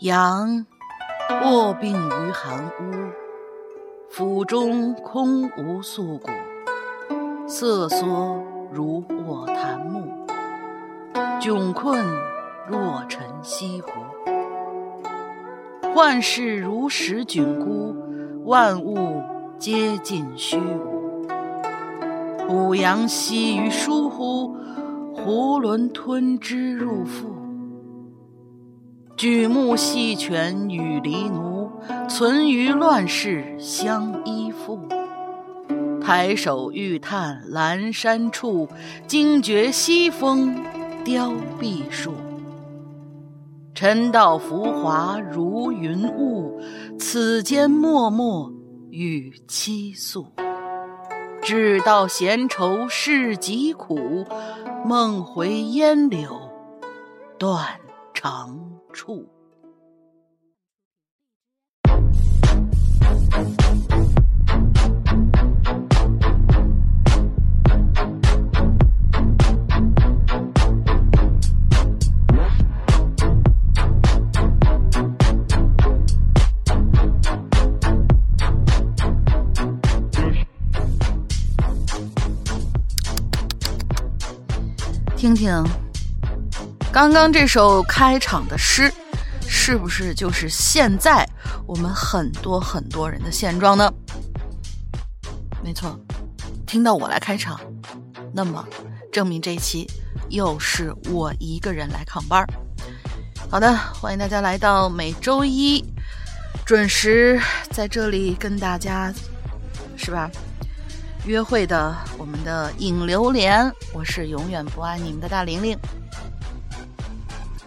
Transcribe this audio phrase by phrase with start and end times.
[0.00, 0.64] 阳
[1.44, 3.10] 卧病于寒屋，
[4.08, 6.30] 府中空无宿骨，
[7.48, 8.40] 瑟缩
[8.72, 10.06] 如卧檀木，
[11.40, 12.00] 窘困
[12.68, 13.90] 若沉西湖。
[15.92, 17.96] 幻视如石窘孤，
[18.44, 19.20] 万物
[19.58, 21.26] 皆尽虚无。
[22.48, 24.54] 五阳息于疏忽，
[25.16, 27.37] 囫囵吞之入腹。
[29.18, 31.68] 举目细泉与狸奴，
[32.08, 34.78] 存于乱世相依附。
[36.00, 38.68] 抬手欲探阑珊处，
[39.08, 40.54] 惊觉西风
[41.04, 42.14] 凋碧树。
[43.74, 46.60] 尘道浮华如云雾，
[46.96, 48.52] 此间脉脉
[48.90, 50.26] 与期宿。
[51.42, 54.24] 只道闲愁事极苦，
[54.84, 56.38] 梦回烟柳
[57.36, 57.66] 断
[58.14, 58.67] 肠
[58.98, 59.24] 处。
[85.16, 85.64] 听听，
[87.00, 88.92] 刚刚这首开场的诗，
[89.46, 91.24] 是不是就是现在
[91.64, 93.88] 我们很多很多人的现状呢？
[95.62, 95.96] 没错，
[96.66, 97.60] 听到我来开场，
[98.32, 98.66] 那么
[99.12, 99.88] 证明这一期
[100.28, 102.46] 又是我一个人来扛班儿。
[103.48, 105.84] 好的，欢迎大家来到每周一
[106.66, 109.14] 准时在这里跟大家，
[109.96, 110.28] 是吧？
[111.26, 115.78] 约会的我们的影榴莲，我是永远不爱你们的大玲玲，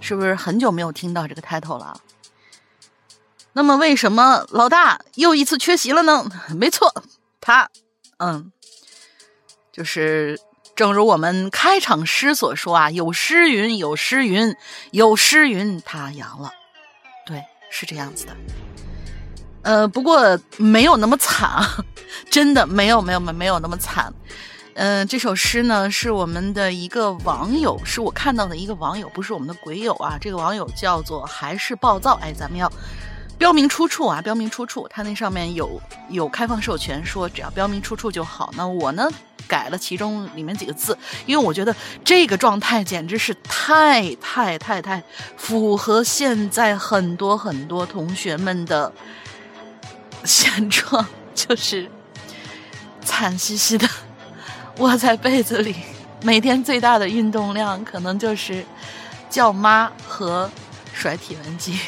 [0.02, 2.02] 是不是很久没有听到这个 title 了？
[3.54, 6.26] 那么为什么老大又一次缺席了呢？
[6.56, 6.92] 没错，
[7.40, 7.70] 他，
[8.18, 8.52] 嗯，
[9.72, 10.40] 就是
[10.76, 14.56] 正如我们开场诗所说啊，有诗云，有诗云，
[14.92, 16.52] 有诗云，他阳了，
[17.26, 18.36] 对，是这样子的。
[19.64, 21.78] 呃，不过没有那么惨啊，
[22.32, 24.12] 真的没有没有没没有那么惨。
[24.74, 30.18] 嗯，这首诗呢是我们的一个网友，是我看到的一个网友，不是我们的鬼友啊。
[30.20, 32.72] 这个网友叫做还是暴躁，哎，咱们要
[33.38, 34.88] 标明出处啊，标明出处。
[34.90, 38.52] 他那上面有有开放授权，说只要标明出处就好。
[38.56, 39.10] 那我呢
[39.48, 45.04] 改了其中里面几个字，因为我觉得这个状态简直是太太太太
[45.36, 48.92] 符合现在很多很多同学们的。
[50.24, 51.04] 现状
[51.34, 51.90] 就是
[53.04, 53.90] 惨兮兮的
[54.82, 55.76] 窝在被子里，
[56.24, 58.66] 每天最大的运动量可能就是
[59.30, 60.50] 叫妈和
[60.92, 61.80] 甩体温计。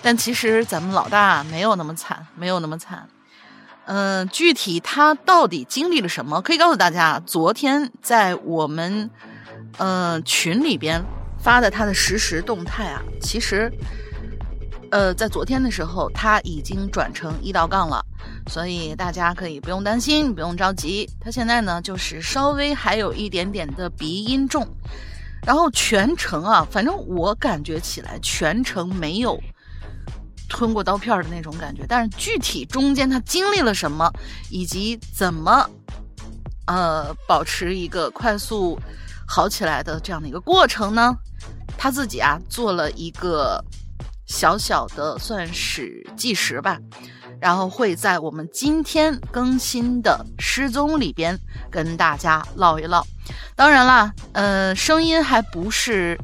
[0.00, 3.06] 但其实咱们老大没有那么惨，没有那么惨。
[3.84, 6.40] 嗯，具体他到底经历了什么？
[6.40, 9.10] 可以告诉大家，昨天在我们
[9.76, 11.04] 嗯群里边
[11.38, 13.70] 发的他的实时动态啊，其实。
[14.90, 18.04] 呃，在昨天的时候，他已经转成一道杠了，
[18.48, 21.08] 所以大家可以不用担心，不用着急。
[21.20, 24.66] 他现在呢，就是稍微还有一点点的鼻音重，
[25.46, 29.40] 然后全程啊，反正我感觉起来全程没有
[30.48, 31.84] 吞过刀片的那种感觉。
[31.88, 34.10] 但是具体中间他经历了什么，
[34.50, 35.68] 以及怎么
[36.66, 38.78] 呃保持一个快速
[39.26, 41.16] 好起来的这样的一个过程呢？
[41.78, 43.64] 他自己啊做了一个。
[44.24, 46.78] 小小的算是计时吧，
[47.42, 51.36] 然后会在我们今天更新的失踪里边
[51.68, 53.04] 跟大家唠一唠。
[53.56, 56.16] 当然啦，呃，声音还不是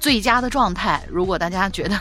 [0.00, 1.04] 最佳的状态。
[1.10, 2.00] 如果大家觉得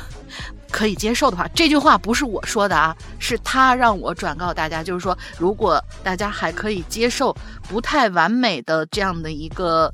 [0.72, 7.36] 可以接受的话，这句话不是我说的啊，是他让我转告大家，就是说，如果大家还可以接受
[7.68, 9.94] 不太完美的这样的一个。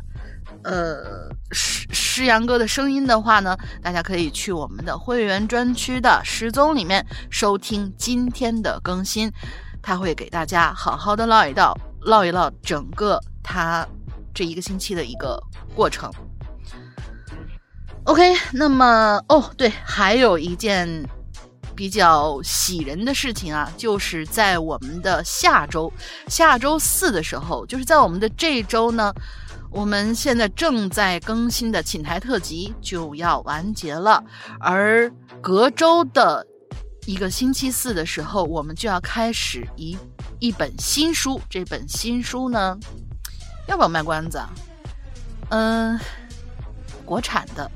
[0.63, 9.31] 呃，诗诗阳哥的声音的话呢，大家可以去我们的会员专区的失踪里面收听今天的更新，
[9.81, 13.87] 他会给大家好好的唠一唠，唠一唠整个他
[14.33, 15.41] 这一个星期的一个
[15.75, 16.11] 过程。
[18.03, 21.07] OK，那么哦，对，还有一件
[21.75, 25.91] 比较喜人的事情啊，就是在我们的下周
[26.27, 29.13] 下周四的时候，就是在我们的这周呢。
[29.69, 34.23] 我们现在正在更新的寝台特辑就要完结了，
[34.59, 35.11] 而
[35.41, 36.45] 隔周的
[37.05, 39.97] 一个星期四的时候，我们就要开始一
[40.39, 41.39] 一本新书。
[41.49, 42.77] 这本新书呢，
[43.67, 44.37] 要不要卖关子？
[44.37, 44.49] 啊？
[45.49, 45.99] 嗯，
[47.05, 47.69] 国产的，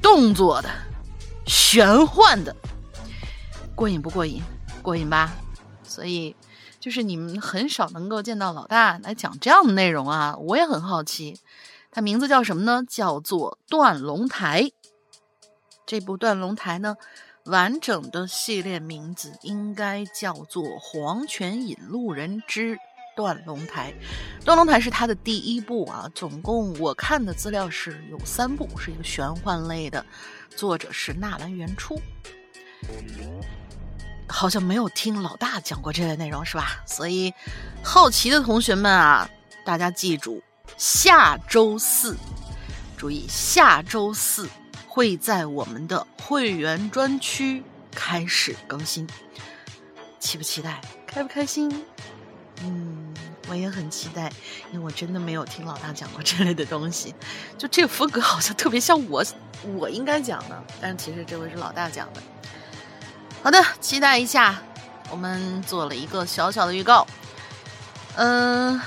[0.00, 0.68] 动作的，
[1.46, 2.54] 玄幻的，
[3.74, 4.42] 过瘾不过瘾？
[4.82, 5.32] 过瘾吧？
[5.82, 6.34] 所以
[6.80, 11.38] 就是你们很少能够见到老大来讲这样的内容啊，我也很好奇。
[11.92, 12.82] 它名字叫什么呢？
[12.88, 14.62] 叫做《断龙台》。
[15.84, 16.96] 这部《断龙台》呢，
[17.44, 22.78] 完整的系列名字应该叫做《黄泉引路人之
[23.16, 23.92] 断龙台》。
[24.44, 30.06] 《断龙台》是它的第一部啊，总共我看的资料是有三部，是一个玄幻类的，
[30.56, 32.00] 作者是纳兰元初。
[34.30, 36.82] 好像没有听老大讲过这类内容是吧？
[36.86, 37.34] 所以
[37.82, 39.28] 好奇的同学们啊，
[39.64, 40.42] 大家记住。
[40.78, 42.16] 下周四，
[42.96, 44.48] 注意，下周四
[44.86, 49.06] 会在我们的会员专区开始更新，
[50.20, 50.80] 期不期待？
[51.06, 51.84] 开不开心？
[52.62, 53.12] 嗯，
[53.48, 54.32] 我也很期待，
[54.72, 57.14] 因为我真的没有听老大讲过这类的东西，
[57.58, 59.24] 就这个风格好像特别像我
[59.74, 62.22] 我应该讲的，但其实这回是老大讲的。
[63.42, 64.60] 好的，期待一下，
[65.10, 67.06] 我们做了一个小小的预告，
[68.16, 68.80] 嗯。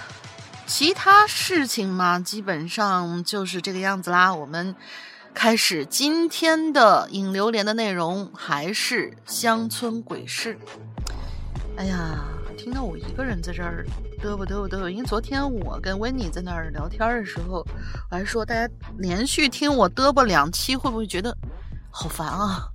[0.65, 4.33] 其他事情嘛，基本上就是这个样子啦。
[4.33, 4.73] 我们
[5.33, 10.57] 开始今天的引流连的内容，还是乡村鬼市。
[11.75, 12.23] 哎呀，
[12.57, 13.85] 听到我一个人在这儿
[14.23, 17.63] 嘚啵嘚啵嘚啵，因为昨天我跟温妮在那儿聊天的时候，
[18.09, 21.37] 我还说大家连续听我嘚啵两期，会不会觉得
[21.91, 22.69] 好烦啊？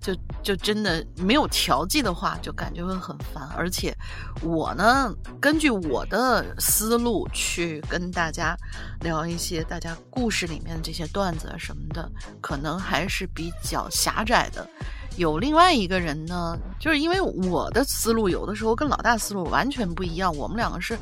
[0.00, 3.48] 就就真的没有调剂的话，就感觉会很烦。
[3.56, 3.96] 而且
[4.42, 8.56] 我呢，根据我的思路去跟大家
[9.00, 12.10] 聊一些大家故事里面的这些段子什么的，
[12.40, 14.68] 可能还是比较狭窄的。
[15.16, 20.96] 有另外一个人呢，就是因为我的思路有的时候跟老大思路完全不一样，我们两个是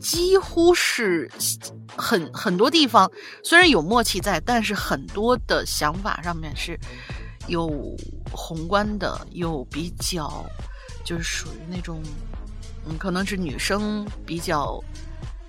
[0.00, 1.30] 几乎是
[1.96, 3.08] 很很多地方
[3.44, 6.76] 虽然有默契在，但是很多的想法上面是。
[7.46, 7.96] 有
[8.32, 10.44] 宏观的，有比较，
[11.04, 12.02] 就是属于那种，
[12.86, 14.82] 嗯，可能是女生比较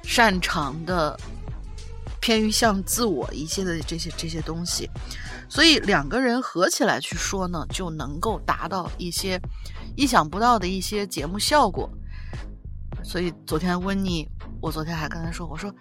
[0.03, 1.18] 擅长的，
[2.19, 4.89] 偏于像自我一些的这些这些东西，
[5.50, 9.39] 所以两个人合起来去说呢，就能够达到一些
[9.95, 11.89] 意想不到的一些节目效果。
[13.03, 14.27] 所以昨天温妮，
[14.62, 15.74] 我昨天还跟他说，我说，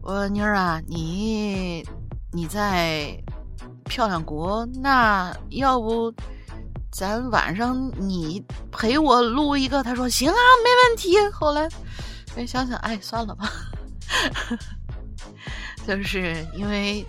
[0.00, 1.84] 我妮儿啊，你
[2.32, 3.16] 你在。
[3.84, 6.12] 漂亮国，那要不
[6.90, 9.82] 咱晚上你陪我录一个？
[9.82, 11.16] 他说行啊，没问题。
[11.30, 11.68] 后来
[12.36, 13.50] 没想想，哎，算了吧。
[15.86, 17.06] 就是因为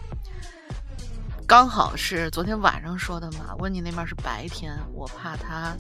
[1.48, 5.76] 刚好是昨天晚上说的嘛，问你那边是白天，我怕他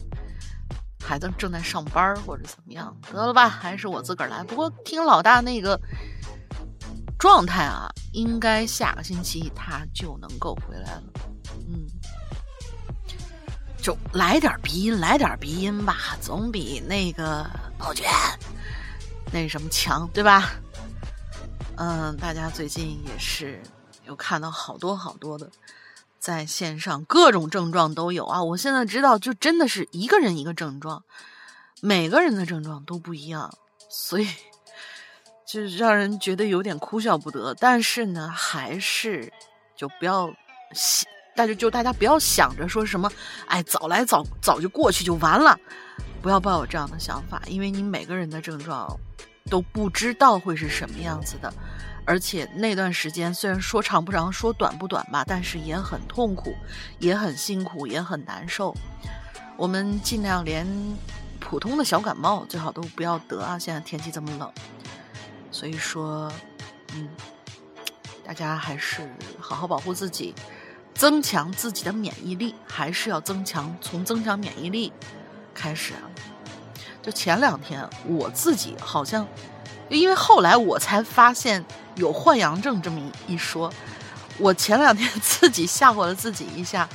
[1.04, 4.44] 孩子正在上班或者怎么样，得了吧，还是我自个儿来。
[4.44, 5.80] 不过听老大那个。
[7.18, 11.03] 状态啊，应该下个星期他就能够回来了。
[11.67, 11.85] 嗯，
[13.77, 17.45] 就来点鼻音，来点鼻音吧，总比那个
[17.77, 18.09] 宝娟
[19.33, 20.53] 那什么强，对吧？
[21.75, 23.62] 嗯，大家最近也是
[24.06, 25.51] 有看到好多好多的
[26.17, 28.41] 在线上各种症状都有啊。
[28.41, 31.03] 我现在知道，就真的是一个人一个症状，
[31.81, 33.53] 每个人的症状都不一样，
[33.89, 34.27] 所以。
[35.45, 39.31] 就是让人觉得有点哭笑不得，但是呢，还是
[39.75, 40.33] 就不要
[40.73, 43.09] 想，但是就大家不要想着说什么，
[43.47, 45.57] 哎，早来早早就过去就完了，
[46.21, 48.87] 不要抱有这样的想法，因为你每个人的症状
[49.49, 51.53] 都不知道会是什么样子的，
[52.05, 56.55] 而且那段时间虽然说长不长，说短不短吧，但是也很痛苦，
[56.97, 58.75] 也很辛苦，也很难受。
[59.57, 60.65] 我们尽量连
[61.39, 63.59] 普通的小感冒最好都不要得啊！
[63.59, 64.51] 现在天气这么冷。
[65.55, 66.29] 所以说，
[66.93, 67.07] 嗯，
[68.27, 69.09] 大家还是
[69.39, 70.35] 好好保护自己，
[70.93, 73.74] 增强自己的免疫力，还是要增强。
[73.79, 74.91] 从增强免疫力
[75.53, 76.12] 开始啊！
[77.01, 79.25] 就前两天我自己好像，
[79.88, 81.63] 因为后来我才发现
[81.95, 83.71] 有换阳症这么一说，
[84.38, 86.89] 我前两天 自己吓唬了自己一下。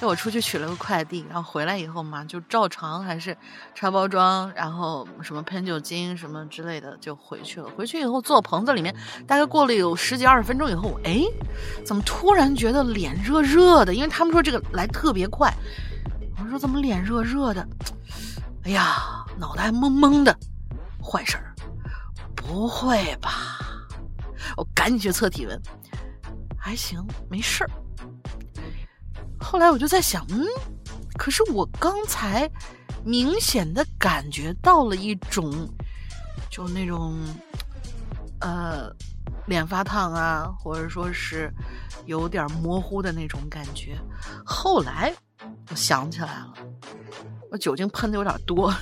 [0.00, 3.36] 就我出去取了个快递，然后回来以后嘛，就照常还是
[3.74, 7.68] 拆包装，然后什么喷酒精什么之类的就回去了。
[7.70, 8.94] 回去以后坐棚子里面，
[9.26, 11.22] 大概过了有十几二十分钟以后，哎，
[11.84, 13.94] 怎么突然觉得脸热热的？
[13.94, 15.52] 因为他们说这个来特别快。
[16.38, 17.66] 我说怎么脸热热的？
[18.64, 20.36] 哎呀，脑袋懵懵的，
[21.02, 21.54] 坏事儿！
[22.34, 23.58] 不会吧？
[24.56, 25.58] 我赶紧去测体温，
[26.58, 27.70] 还行，没事儿。
[29.38, 30.44] 后来我就在想，嗯，
[31.16, 32.50] 可是我刚才
[33.04, 35.68] 明显的感觉到了一种，
[36.50, 37.16] 就那种，
[38.40, 38.90] 呃，
[39.46, 41.52] 脸发烫啊，或者说是
[42.06, 43.96] 有点模糊的那种感觉。
[44.44, 45.14] 后来
[45.70, 46.54] 我想起来了，
[47.50, 48.74] 我酒精喷的有点多，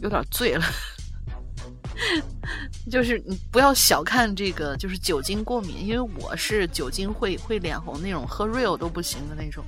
[0.00, 0.64] 有点醉了。
[2.90, 9.64] 就是你不要小看这个，就是酒精过敏，因为我是酒精会会脸红那种，喝 real 都不行的那种。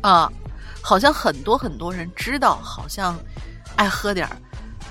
[0.00, 0.30] 啊，
[0.82, 3.18] 好像很多很多人知道，好像
[3.76, 4.36] 爱喝点儿，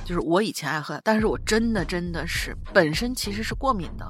[0.03, 4.05] 就是我以前爱喝，但是我真的真的是本身其实是过敏的。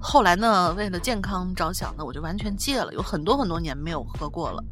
[0.00, 4.64] 后来呢，为了健康着想呢，我就完全戒了，有很多很多年没有喝过了。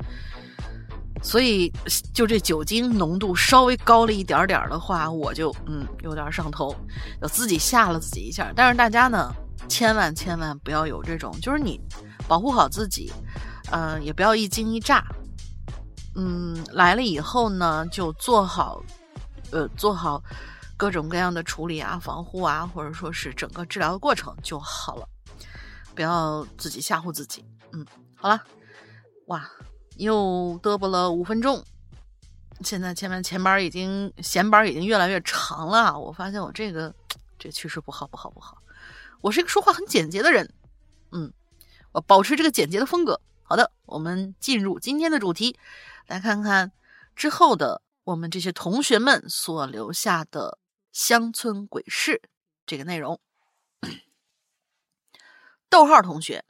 [1.23, 1.73] 所以，
[2.12, 6.75] 就这酒精浓度稍微高了一点点的话，我就嗯有点上头，
[7.20, 8.52] 就自己吓了自己一下。
[8.54, 9.32] 但是大家呢，
[9.68, 11.80] 千万千万不要有这种，就是你
[12.28, 13.12] 保护好自己，
[13.73, 15.04] 嗯，也不要一惊一乍。
[16.14, 18.82] 嗯，来了以后呢，就做好，
[19.50, 20.23] 呃，做好
[20.76, 25.08] 各种各样的处理啊、防护啊，或者说是整个治疗的过程就好了，
[25.94, 27.44] 不要自己吓唬自己。
[27.73, 28.40] 嗯，好了，
[29.26, 29.46] 哇。
[29.96, 31.64] 又嘚啵了五分钟，
[32.60, 35.98] 现在前面前班已经闲班已经越来越长了。
[35.98, 36.94] 我发现我这个
[37.38, 38.62] 这趋势不好不好不好。
[39.22, 40.52] 我是一个说话很简洁的人，
[41.12, 41.32] 嗯，
[41.92, 43.20] 我保持这个简洁的风格。
[43.42, 45.58] 好的，我们进入今天的主题，
[46.06, 46.72] 来看看
[47.14, 50.58] 之后的我们这些同学们所留下的
[50.92, 52.20] 乡村鬼事
[52.66, 53.18] 这个内容。
[55.70, 56.44] 逗号同学，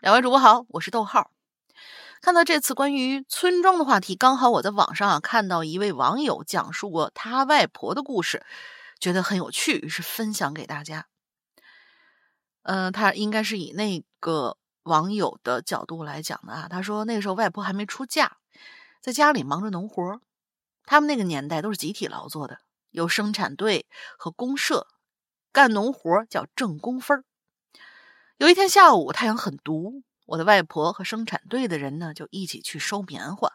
[0.00, 1.30] 两位主播好，我是逗号。
[2.20, 8.44] 看到这次关于村庄的话题，刚好我在网上啊看到一位网友讲述过他外婆的故事，
[8.98, 11.06] 觉得很有趣，于是分享给大家。
[12.62, 16.66] 嗯，他应该是以那个网友的角度来讲的啊。
[16.68, 18.36] 他说那个时候外婆还没出嫁，
[19.00, 20.20] 在家里忙着农活。
[20.84, 22.58] 他们那个年代都是集体劳作的，
[22.90, 23.86] 有生产队
[24.18, 24.86] 和公社，
[25.52, 27.24] 干农活叫挣工分
[28.38, 30.02] 有一天下午，太阳很毒。
[30.28, 33.50] 我的外婆和生产队的人呢，就一起去收棉花。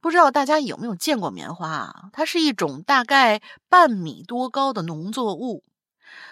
[0.00, 2.10] 不知道大家有没有见过棉花啊？
[2.12, 5.62] 它是一种大概半米多高的农作物，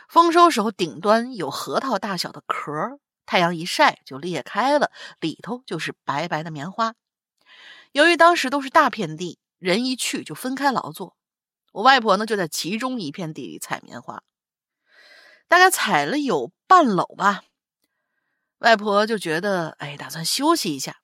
[0.09, 6.95] 丰收时候顶端有核桃大小的壳，太阳一晒就裂开了，里头就是白白的棉花。
[7.93, 11.17] 由于当时都是大片地，人一去就分开劳作。
[11.71, 14.25] 我外婆呢，就在其中一片地里采棉花，
[15.47, 17.45] 大概采了有半篓吧。
[18.61, 21.01] 外婆就觉得，哎，打算休息一下，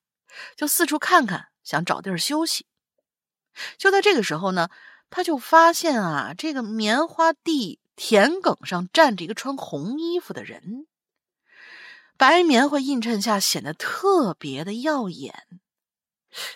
[0.56, 2.66] 就四处看看，想找地儿休息。
[3.78, 4.68] 就在这个时候呢，
[5.10, 10.86] 他就发现啊，这个棉花地田埂上站着一个穿红衣服的人，
[12.16, 15.60] 白棉花映衬下显得特别的耀眼。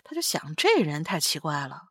[0.05, 1.90] 他就想，这人太奇怪了。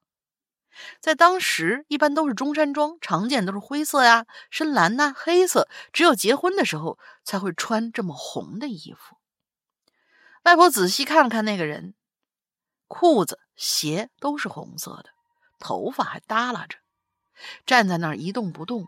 [1.00, 9.18] 在当时，一般都是中山装，常见都是灰色呀、深蓝呐、黑色，只有结婚的时候才会穿这么红的衣服。
[10.44, 11.94] 外婆仔细看了看那个人，
[12.88, 15.10] 裤子、鞋都是红色的，
[15.60, 16.78] 头发还耷拉着，
[17.66, 18.88] 站在那儿一动不动。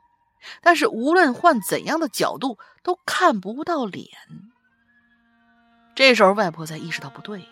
[0.61, 4.07] 但是无论换怎样的角度，都看不到脸。
[5.93, 7.47] 这时候，外婆才意识到不对。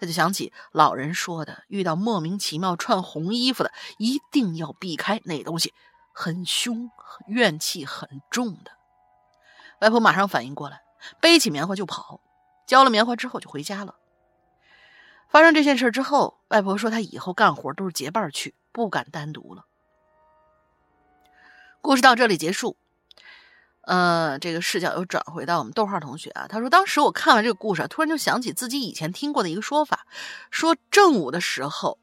[0.00, 5.74] 他就想起老人说的：“遇到莫名其妙穿红衣服的，一定要避开那东西，
[6.12, 6.90] 很凶，
[7.26, 8.72] 怨气很重的。”
[9.80, 10.82] 外婆马上反应过来，
[11.20, 12.20] 背起棉花就跑。
[12.66, 13.94] 交了棉花之后就回家了。
[15.28, 19.66] 发生这件事之后，外婆说她以后干活都是结伴去，不敢单独了。
[21.80, 22.76] 故事到这里结束。
[23.86, 30.06] 呃，这个视角又转回到我们逗号同学啊，他说：“当时我看完这个故事，突然就想起自己以前听过的一个说法，
[30.50, 31.98] 说正午的时候，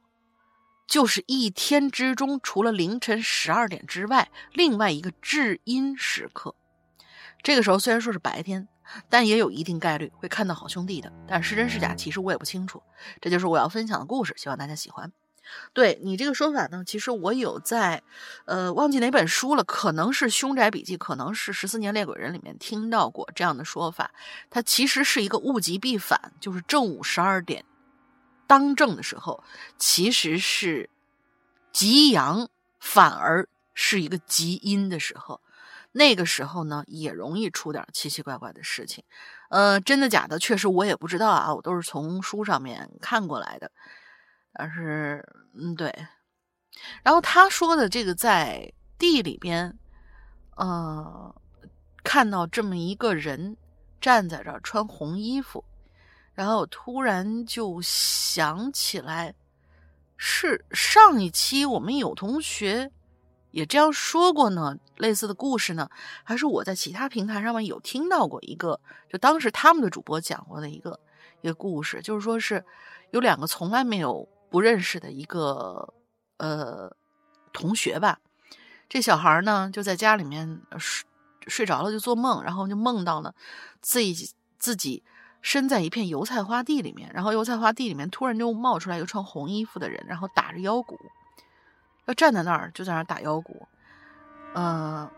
[0.87, 6.55] 就是一天之中除了凌晨十二点之外，另外一个至阴时刻。
[7.41, 8.69] 这个时候虽然说是白天，
[9.09, 11.11] 但也有一定概率会看到好兄弟的。
[11.27, 12.81] 但是真是假，其实我也不清楚。
[13.19, 15.11] 这就是我要分享的故事，希望大家喜欢。”
[15.73, 18.01] 对你这个说法呢，其实我有在，
[18.45, 24.11] 呃，忘记哪本书了，可能是《凶宅笔记》，可能是《十四年猎鬼人》里面听到过这样的说法。
[24.49, 27.65] 它其实是一个物极必反，就是正午十二点
[28.47, 29.43] 当正的时候，
[29.77, 30.89] 其实是
[31.71, 32.47] 极阳，
[32.79, 35.41] 反而是一个极阴的时候。
[35.95, 39.03] 那个时候呢，也容易出点奇奇怪怪的事情。
[39.49, 43.69] 呃，真的假的，确实我也不知道啊，我都是从书上面看过来的。
[44.53, 45.93] 但是，嗯，对。
[47.03, 49.77] 然后他说的这个在地里边，
[50.55, 51.35] 呃，
[52.03, 53.55] 看到这么一个人
[54.01, 55.63] 站在这儿穿红衣服，
[56.33, 59.33] 然后突然就想起来，
[60.17, 62.91] 是上一期我们有同学
[63.51, 65.89] 也这样说过呢，类似的故事呢，
[66.23, 68.79] 还是我在其他平台上面有听到过一个，
[69.09, 70.99] 就当时他们的主播讲过的一个
[71.41, 72.65] 一个故事，就是说是
[73.11, 75.95] 有两个从来没有不认识的一个
[76.37, 76.95] 呃
[77.51, 78.19] 同学吧，
[78.87, 81.09] 这小孩呢就在家里面睡
[81.47, 83.33] 睡着了就做梦，然后就梦到了
[83.81, 84.29] 自己
[84.59, 85.03] 自己
[85.41, 90.99] 身在一片油菜花地里面，然后油菜花地里面突然就冒出来一个穿红衣服的人，然后打着腰鼓。
[92.05, 93.67] 要站在那儿，就在那儿打腰鼓，
[94.53, 95.09] 嗯，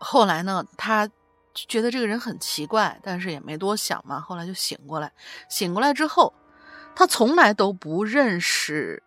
[0.00, 1.08] 后来呢，他
[1.54, 4.18] 觉得这个人很奇怪，但是也没多想嘛。
[4.18, 5.12] 后来就醒过来，
[5.48, 6.34] 醒过来之后，
[6.94, 9.02] 他从来都不认识，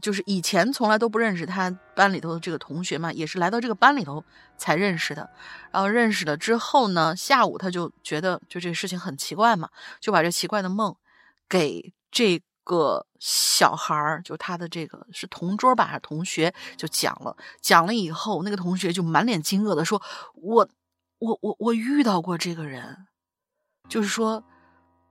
[0.00, 4.24] 就是以前从来都不认识他班里头的这个同学嘛，也是来到这个班里头
[4.56, 5.28] 才认识的。
[5.70, 9.70] 然后认识了之后呢，下午他就觉得就这个事情很奇怪嘛，
[10.00, 10.94] 就把这奇怪的梦
[11.48, 12.42] 给这。
[12.62, 17.36] 个小孩儿，就他的这个是同桌吧，还是同学，就讲了。
[17.60, 20.00] 讲了以后，那个同学就满脸惊愕的说
[20.40, 20.68] ：“我，
[21.18, 23.08] 我，我，我遇到过这个人，
[23.88, 24.44] 就是说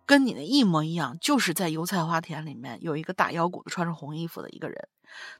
[0.09, 4.89] 跟你的一模一样，就是在油菜花田里面有一个打腰鼓的，穿着红衣服的一个人。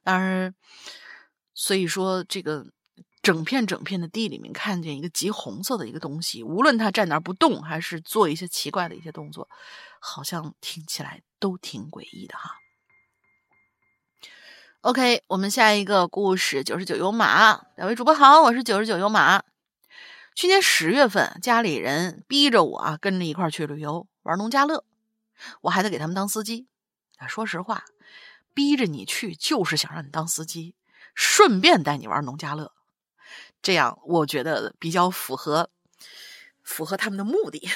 [0.04, 0.54] 当然，
[1.56, 2.68] 所以说这个
[3.24, 9.50] 整片整片的地里面看见一个极红色的一个东西，无论他站那儿不动，还是做一些奇怪的一些动作，
[10.00, 12.58] 好像听起来。”都挺诡异的哈。
[14.82, 17.62] OK，我们下一个故事九十九有马。
[17.78, 19.42] 两位主播好，我是九十九有马。
[20.36, 24.84] 去年十月份，家里人逼着我啊跟着一块儿去旅游玩农家乐，
[25.62, 26.68] 我还得给他们当司机。
[27.28, 27.86] 说实话，
[28.54, 30.76] 逼着你去就是想让你当司机，
[31.14, 32.74] 顺便带你玩农家乐，
[33.62, 35.70] 这样我觉得比较符合
[36.64, 37.70] 符合他们的目的。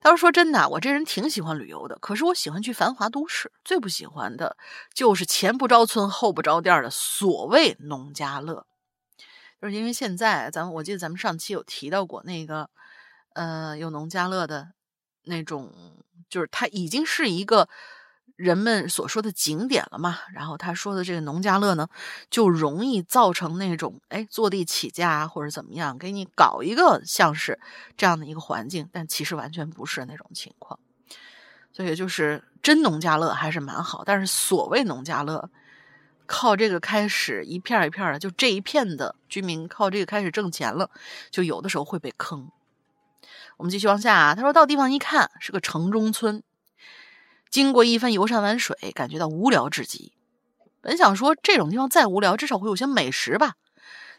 [0.00, 4.58] 他说：“说真的，我这人挺喜欢旅游的，可是我喜欢去繁华都市，最不喜欢的
[4.92, 8.66] 就是前不着村后不着店的所谓农家乐。
[9.62, 12.68] 就是因为现在咱们，我记得咱们上期有提到过那个，
[13.34, 14.72] 呃，有农家乐的
[15.24, 15.72] 那种，
[16.28, 17.68] 就是它已经是一个。”
[18.36, 20.18] 人们所说的景点了嘛？
[20.32, 21.88] 然后他说的这个农家乐呢，
[22.28, 27.60] 就容易造成那种哎坐地起价或者怎么样，给你搞一个像是
[27.96, 30.80] 这样的一个环境，但其实完全不是那种情况。
[31.72, 35.48] 所以就是真农家乐还是蛮好，但是所谓农家乐，
[36.26, 40.90] 靠这个开始一片一片的，就这一片的居民靠这个开始挣钱了，
[41.30, 42.50] 就有的时候会被坑。
[43.56, 46.42] 我们继续往下啊，他说到地方一看是个城中村。
[47.50, 50.12] 经过一番游山玩水，感觉到无聊至极。
[50.80, 53.54] 本想说这种地方再无聊，至少会有些美食吧。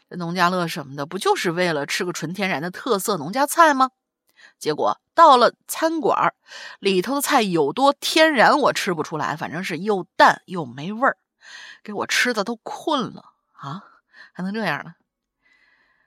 [0.08, 3.90] 农家乐什么的，不就是为了吃个纯天然的特色农家菜吗？
[4.58, 6.34] 结果到了餐馆儿
[6.78, 11.16] 里头的菜有多天然，我吃不出来，反正是又淡又没味儿，
[11.82, 13.84] 给我吃的都困了啊！
[14.32, 14.94] 还能这样呢？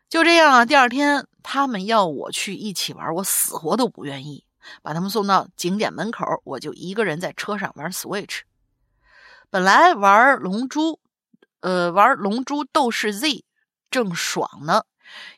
[0.10, 4.43] 就这样啊，第二天他们要我去一起玩，我死活都不愿意。
[4.82, 8.41] 把他们送到景点门口，我就一个人在车上玩 Switch。
[9.50, 11.00] 本来玩龙珠，
[11.62, 13.45] 呃，玩龙珠斗士 Z
[13.89, 14.84] 正爽呢，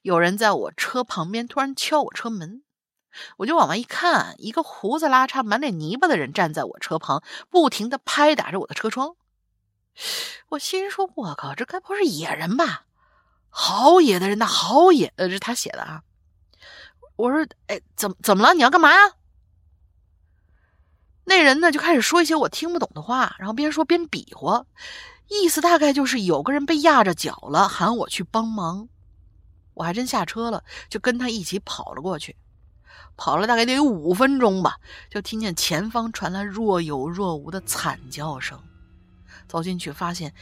[0.01, 2.63] 有人在我车旁边突然敲我车门，
[3.37, 9.15] 我就往外一看，一个胡子拉碴、满脸泥巴的人站在我车旁，不停的拍打着我的车窗。
[10.49, 12.85] 我心说：“我靠，这该不是野人吧？
[13.51, 16.01] 好野的人呐，好野！”呃，是他写的啊。
[17.17, 18.55] 我说：“哎，怎么怎么了？
[18.55, 18.97] 你要干嘛呀？”
[21.25, 24.65] 那人呢就开始说一些我听不懂的话，然后边说边比划，
[25.27, 28.89] 意思大概就是有个人被压着脚了，喊我去帮忙。
[29.75, 32.35] 我还真下车了，就跟他一起跑了过去。
[33.15, 34.77] 跑了大概得有五分钟吧，
[35.09, 38.59] 就听见前方传来若有若无的惨叫声。
[39.47, 40.33] 走进去发现，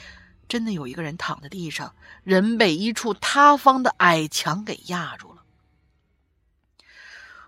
[0.49, 5.43] 真的有一个人躺在地上，人被一处塌方的矮墙给压住了。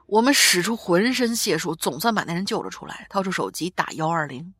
[0.05, 3.07] 我们使出浑身解数，总算把那人救了出来。
[3.09, 4.53] 掏出手机打幺二零，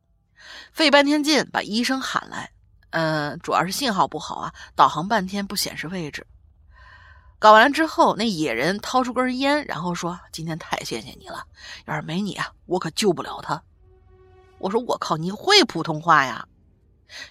[0.72, 2.50] 费半天劲把医生喊来。
[2.90, 6.26] 嗯，主要是信号不好啊，导航半天不显示位置。
[7.38, 11.44] 搞完了之后，那野人掏出根烟，然后说：“今天太谢谢你了，
[11.86, 13.62] 要是没你啊，我可救不了他。”
[14.58, 16.46] 我说：“我靠，你会普通话呀？”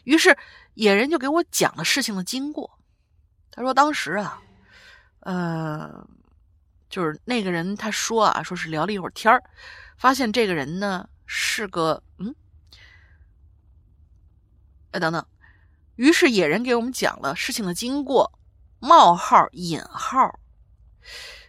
[0.03, 0.37] 于是
[0.73, 2.79] 野人就给我讲了事情的经过。
[3.51, 4.41] 他说：“当时啊，
[5.21, 6.07] 呃。”
[6.91, 9.41] 就是那个人，他说啊，说是聊了一会儿天儿，
[9.97, 12.35] 发现这个人呢是个嗯，
[14.91, 15.25] 哎等等，
[15.95, 18.37] 于是野人给我们讲了事情的经过，
[18.79, 20.37] 冒号引号，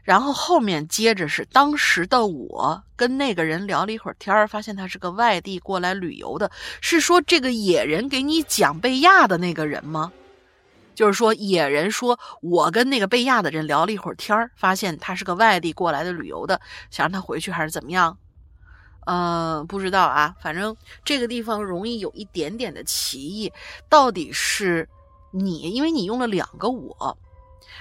[0.03, 10.13] 然后后面接着是当时的我跟那个人聊了一会儿天儿，发现他是个外地过来旅游的，是说这个野人给你讲被压的那个人吗？
[10.95, 16.61] 就是说，野人说我跟那个被压的人聊了一会儿天儿，发现他是个外地过来的旅游的，
[16.91, 18.19] 想让他回去还是怎么样？
[19.07, 23.51] 嗯，不知道啊，反正这个地方容易有一点点的歧义。
[23.89, 24.87] 到底是
[25.33, 27.17] 你，因为你用了两个我，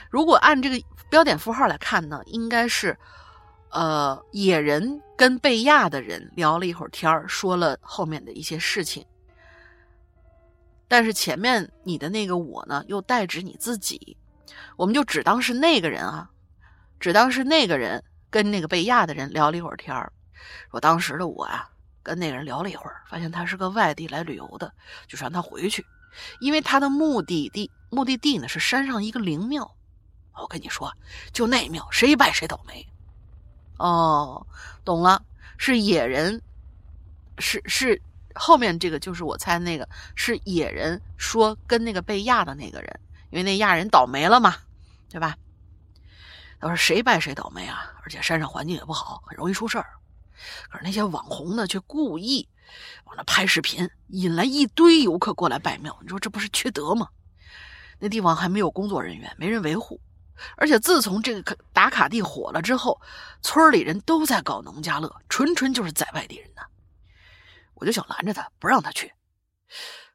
[0.10, 2.98] 如果按这个标点符号来看呢，应该是
[3.70, 9.06] 呃，野人跟被压的人聊了一会儿天儿，说了后面的一些事情。
[10.88, 14.16] 但是前面你的那个我呢，又代指你自己，
[14.78, 16.30] 我们就只当是那个人啊，
[16.98, 20.14] 只当是那个人跟那个被压的人聊了一会儿天儿。
[20.72, 21.70] 说当时的我啊，
[22.02, 24.74] 跟那个人聊了一会儿，发现他是个外地来旅游的，
[25.10, 25.86] 就让他回去，
[26.40, 29.76] 因为他的目的地目的地呢是山上一个灵庙。
[30.36, 30.92] 我跟你说，
[31.32, 32.86] 就那庙，谁拜谁倒霉。
[33.78, 34.46] 哦，
[34.86, 35.24] 懂了，
[35.58, 36.42] 是野人，
[37.38, 38.02] 是是。
[38.34, 44.56] 后面这个就是我猜那个是野人说跟那个被压的那个人，因为那压人倒霉了嘛，
[45.10, 45.36] 对吧？
[46.62, 49.86] 他说谁拜谁倒霉啊，而且山上环境也不好，很容易出事儿。
[50.70, 52.48] 可是那些网红呢，却故意
[53.04, 55.98] 往那拍视频，引来一堆游客过来拜庙。
[56.02, 57.10] 你说这不是缺德吗？
[58.00, 60.00] 那地方还没有工作人员，没人维护，
[60.58, 63.02] 而且自从这个打卡地火了之后，
[63.42, 66.62] 村里人都在搞农家乐，纯纯就是在外地人呢。
[67.76, 69.14] 我就想拦着他，不让他去。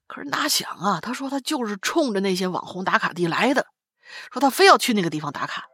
[0.07, 3.67] 可是哪想啊，他说他就是冲着那些网红打卡地来的，
[4.33, 5.67] 说他非要去那个地方打卡。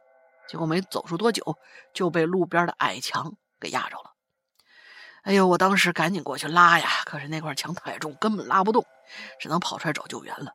[0.49, 1.57] 结果没走出多久，
[1.93, 4.13] 就被路边的矮墙给压着了。
[5.23, 8.85] 哎呦，我当时赶紧过去拉呀，可是那块墙太重，根本拉不动，
[9.39, 10.53] 只能跑出来找救援了。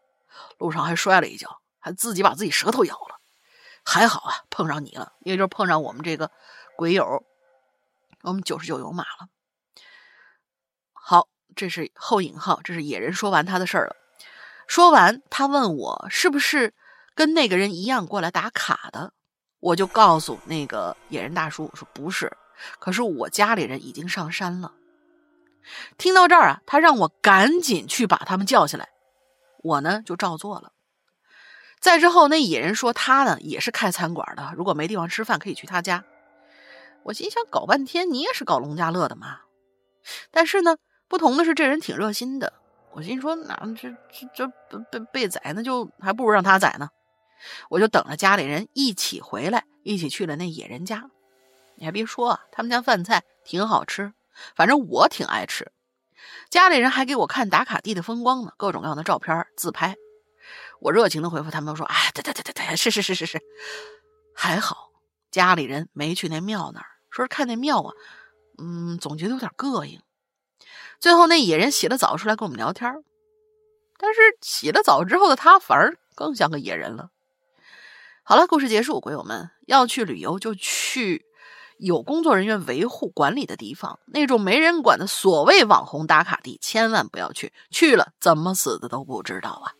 [0.58, 3.17] 路上还摔了一跤，还自己把自己舌头咬了。
[3.90, 6.30] 还好啊，碰上你了，也就是碰上我们这个
[6.76, 7.24] 鬼友，
[8.20, 9.28] 我们九十九有马了。
[10.92, 13.96] 好这是后引号，这是野人说完他的事儿了。
[14.66, 16.74] 说完，他问我是不是
[17.14, 19.14] 跟那个人一样过来打卡的，
[19.58, 22.36] 我就告诉那个野人大叔我说不是，
[22.78, 24.74] 可是我家里人已经上山了。
[25.96, 28.90] 听到这儿啊，他让我赶紧去把他们叫下来，
[29.62, 30.72] 我呢就照做了。
[31.80, 36.04] 再之后，那野人说他呢也是开餐馆的，如果没地方吃饭，可以去他家。
[37.04, 39.40] 我心想，搞半天你也是搞农家乐的嘛？
[40.30, 40.76] 但是呢。
[41.10, 42.52] 不同的是，这人挺热心的。
[42.92, 43.88] 我心说，那这
[44.34, 46.90] 这这被被宰，那就还不如让他宰呢。
[47.70, 51.08] 我就等着家里人一起回来，一起去了那野人家。
[51.76, 54.12] 你还别说啊，他们家饭菜挺好吃，
[54.54, 55.72] 反正我挺爱吃。
[56.50, 59.96] 家里人还给我看打卡地的风光呢，各种各样的照片、自拍。
[60.80, 63.40] 我热情的回复他们说：“哎，对对对对对，是是是是是。”
[64.34, 64.90] 还好
[65.30, 67.92] 家里人没去那庙那儿，说是看那庙啊，
[68.58, 70.00] 嗯，总觉得有点膈应。
[71.00, 72.92] 最后，那野人洗了澡出来跟我们聊天
[73.98, 77.10] 但是洗了澡之后的他反而更像个野人了。
[78.22, 81.26] 好了，故事结束，鬼友们要去旅游就去
[81.78, 89.74] 有工作人员维护管理的地方，那种没人管的所谓网红打卡地千万不要去，去了怎么死的都不知道啊。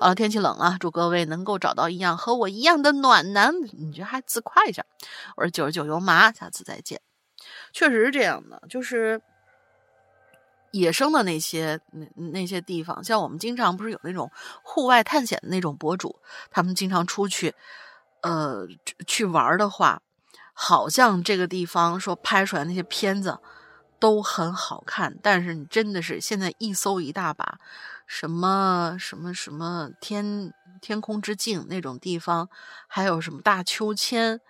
[0.00, 4.84] 好了，天气冷啊，祝各位能够找到一样和我一样的暖男，你觉得还自夸一下。
[5.36, 7.00] 我是九十九油麻，下次再见。
[7.72, 9.20] 确实是这样的，就是。
[10.72, 14.30] 野生的那些那那些地方，像我们经常不是有那种
[14.62, 17.54] 户外探险的那种博主，他们经常出去，
[18.20, 18.66] 呃，
[19.06, 20.02] 去玩的话，
[20.52, 23.38] 好像这个地方说拍出来那些片子
[23.98, 27.58] 都很好看，但是你真的是现在一搜一大把，
[28.06, 32.48] 什么什么什么天天空之境那种地方，
[32.86, 34.40] 还有什么大秋千。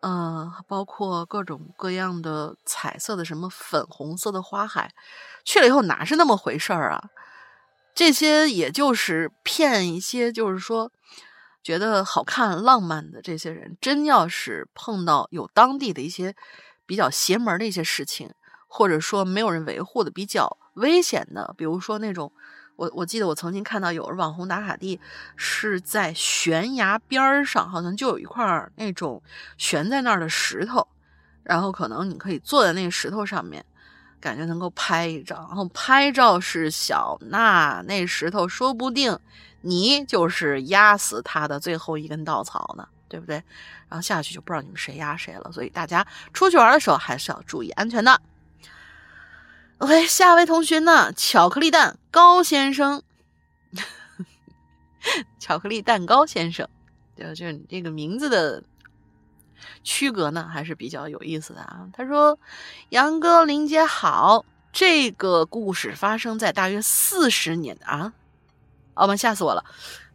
[0.00, 4.94] 嗯，包括各种各样的彩色的什么粉红色的花海，
[5.44, 7.10] 去了以后哪是那么回事儿啊？
[7.96, 10.92] 这些也就是骗一些，就是说
[11.64, 16.36] 觉得好看、浪漫的这些人，真要是碰到有当地的一些
[16.86, 18.32] 比较邪门的一些事情，
[18.68, 22.32] 或者说没有人维护的比较危险的，比如说那种。
[22.78, 25.00] 我我记得我曾经看到有网红打卡地
[25.34, 29.20] 是在悬崖边上，好像就有一块那种
[29.56, 30.86] 悬在那儿的石头，
[31.42, 33.64] 然后可能你可以坐在那个石头上面，
[34.20, 39.18] 感觉能够拍一张，然后拍照是小，那那石头说不定
[39.62, 43.42] 你就是压死他的最后一根稻草呢，对不对？
[43.88, 48.20] 然后下去就不知道你们谁压谁了，所以大家出去玩的时候还是要注意安全的。
[49.78, 51.12] OK，下位同学呢？
[51.12, 53.00] 巧克力蛋糕先生，
[55.38, 56.68] 巧克力蛋糕先生，
[57.16, 58.60] 就就这个名字的
[59.84, 61.88] 区隔呢，还是比较有意思的啊。
[61.92, 62.36] 他说
[62.90, 68.12] ：“杨哥，林姐好，这个故事发生在大约四十年啊，
[68.94, 69.64] 哦妈，吓死我了！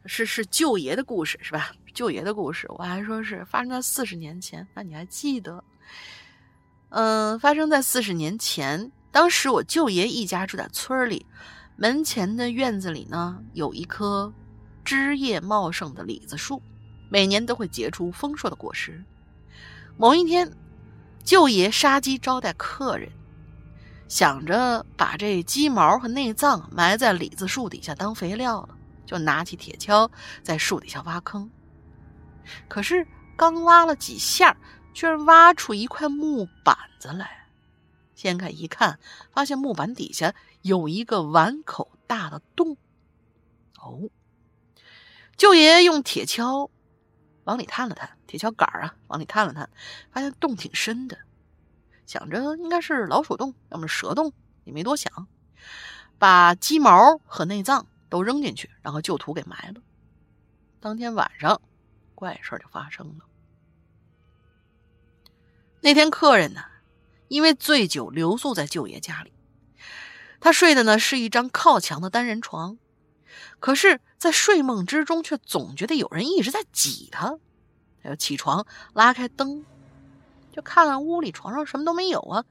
[0.05, 1.71] 是是舅爷的故事是吧？
[1.93, 5.63] 舅爷的故事，我还说是发生在四十年前，那你还记得？
[6.89, 11.27] 嗯，发生在四十年前，当时我舅爷一家住在村里，
[11.75, 14.33] 门前的院子里呢有一棵
[14.83, 16.63] 枝叶茂盛的李子树，
[17.11, 19.03] 每年都会结出丰硕的果实。
[19.97, 20.51] 某一天，
[21.23, 23.11] 舅爷杀鸡招待客人，
[24.07, 28.69] 想着把这鸡毛和内脏埋在李子树底下当肥料了。
[29.05, 30.09] 就拿起铁锹
[30.41, 31.47] 在树底下挖坑，
[32.67, 33.05] 可是
[33.37, 34.57] 刚挖了几下，
[34.91, 37.42] 居然挖出一块木板子来。
[38.23, 38.99] 掀开一看，
[39.33, 42.77] 发现木板底下有一个碗口大的洞。
[43.77, 44.09] 哦，
[45.35, 46.69] 舅爷用铁锹
[47.43, 49.69] 往里探了探，铁锹杆啊往里探了探，
[50.13, 51.17] 发现洞挺深的，
[52.05, 54.31] 想着应该是老鼠洞，要么蛇洞，
[54.63, 55.27] 也没多想，
[56.17, 57.85] 把鸡毛和内脏。
[58.09, 59.81] 都扔进去，然后就土给埋了。
[60.79, 61.59] 当天晚上，
[62.13, 63.25] 怪事就发生了。
[65.81, 66.61] 那天客人呢，
[67.33, 69.33] 因为醉酒留宿在舅爷家里，
[70.39, 72.77] 他睡的呢是一张靠墙的单人床，
[73.59, 77.39] 可是，在睡梦之中却总觉得有人一直在挤他。
[78.03, 79.65] 他就起床拉开灯，
[80.51, 82.45] 就看看屋里床上什么都没有啊，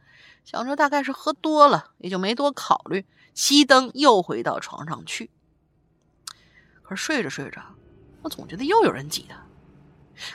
[0.45, 5.31] 想着大概是喝多了，也就没多考虑，熄灯又回到床上去。
[6.83, 7.63] 可是睡着睡着，
[8.23, 9.47] 我总觉得又有人挤他。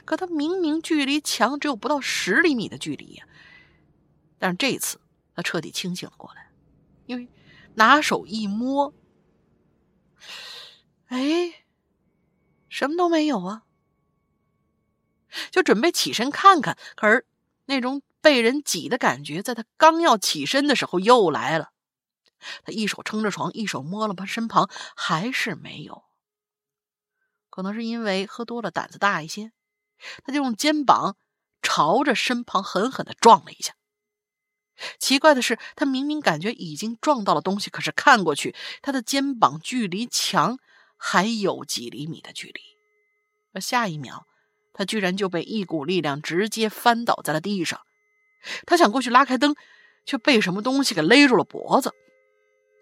[0.05, 3.25] 可他明明距离墙只有不到十厘米的距离呀。
[4.39, 4.99] 但是这一次，
[5.35, 6.51] 他彻底清醒了过来，
[7.05, 7.27] 因为
[7.75, 8.93] 拿手一摸，
[11.07, 11.65] 哎，
[12.69, 13.63] 什么都没有啊。
[15.51, 17.25] 就准备起身看看，可是
[17.65, 21.71] 那种被人挤的感觉，在他刚要起身的时候又来了。
[22.63, 26.03] 他一手撑着床，一手摸了他身旁，还是没有。
[27.49, 29.51] 可能是因为喝多了，胆子大一些，
[30.23, 31.17] 他就用肩膀
[31.61, 33.73] 朝着身旁狠狠的撞了一下。
[34.99, 40.57] 奇怪的是，他明明感觉已经撞到了东西，可是看过去，他的肩膀距离墙
[40.97, 42.61] 还有几厘米的距离。
[43.53, 44.27] 而下一秒，
[44.73, 47.79] 他居然就被一股力量直接翻倒在了地上。
[48.65, 49.55] 他想过去拉开灯，
[50.05, 51.93] 却被什么东西给勒住了脖子。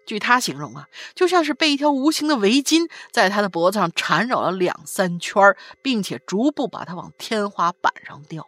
[0.06, 5.42] 据他形容啊，就像是被一条无形的围巾在他的脖子上缠绕了两三圈，
[5.82, 8.46] 并且逐步把他往天花板上吊。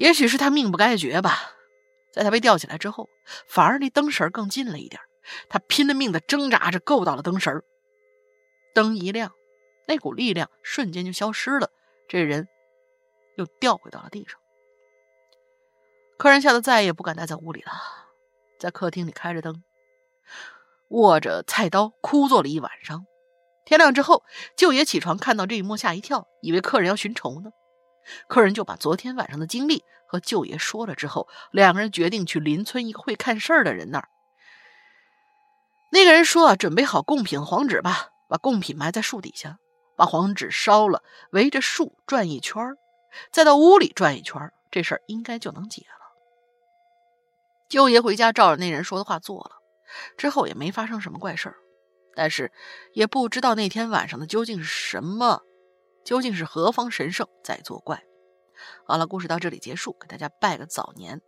[0.00, 1.52] 也许是他命不该绝吧，
[2.10, 3.10] 在他被吊起来之后，
[3.46, 4.98] 反而离灯绳更近了一点。
[5.50, 7.62] 他拼了命的挣扎着够到了灯绳，
[8.72, 9.32] 灯一亮，
[9.86, 11.70] 那股力量瞬间就消失了，
[12.08, 12.48] 这人
[13.36, 14.40] 又掉回到了地上。
[16.16, 17.72] 客人吓得再也不敢待在屋里了。
[18.58, 19.62] 在客厅里开着灯，
[20.88, 23.04] 握着菜刀，枯坐了一晚上。
[23.66, 24.24] 天亮之后，
[24.56, 27.50] 舅爷起床看到这一幕，吓一跳，以为客人要寻仇呢。
[28.28, 34.08] 客人就把昨天晚上的经历和舅爷说了之后，两个人决定去邻村一个会看事儿的人那儿。
[35.92, 39.58] 那个人说：“啊，准备好贡品黄纸吧，把贡品埋在树底下，
[39.96, 42.76] 把黄纸烧了，围着树转一圈
[43.32, 45.96] 再到屋里转一圈这事儿应该就能解了。”
[47.68, 49.50] 舅爷回家照着那人说的话做了，
[50.16, 51.56] 之后也没发生什么怪事儿，
[52.14, 52.52] 但是
[52.92, 55.42] 也不知道那天晚上的究竟是什么，
[56.04, 58.04] 究竟是何方神圣在作怪。
[58.86, 61.20] 好了，故事到这里结束，给大家拜个早年。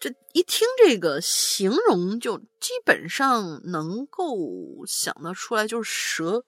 [0.00, 6.44] 这一听这个形容，就基本上能够想得出来，就是蛇、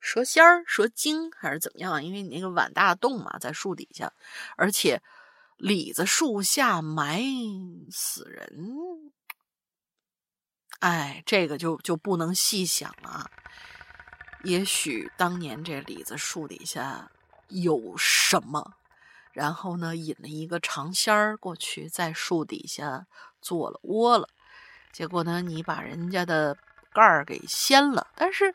[0.00, 2.04] 蛇仙儿、蛇精还是怎么样？
[2.04, 4.12] 因为你那个碗大洞嘛，在树底下，
[4.56, 5.02] 而且。
[5.58, 7.22] 李子树下埋
[7.88, 9.12] 死人，
[10.80, 13.30] 哎，这个就就不能细想了。
[14.44, 17.10] 也许当年这李子树底下
[17.48, 18.74] 有什么，
[19.32, 23.06] 然后呢，引了一个长仙儿过去，在树底下
[23.40, 24.28] 做了窝了。
[24.92, 26.56] 结果呢，你把人家的
[26.92, 28.54] 盖儿给掀了，但是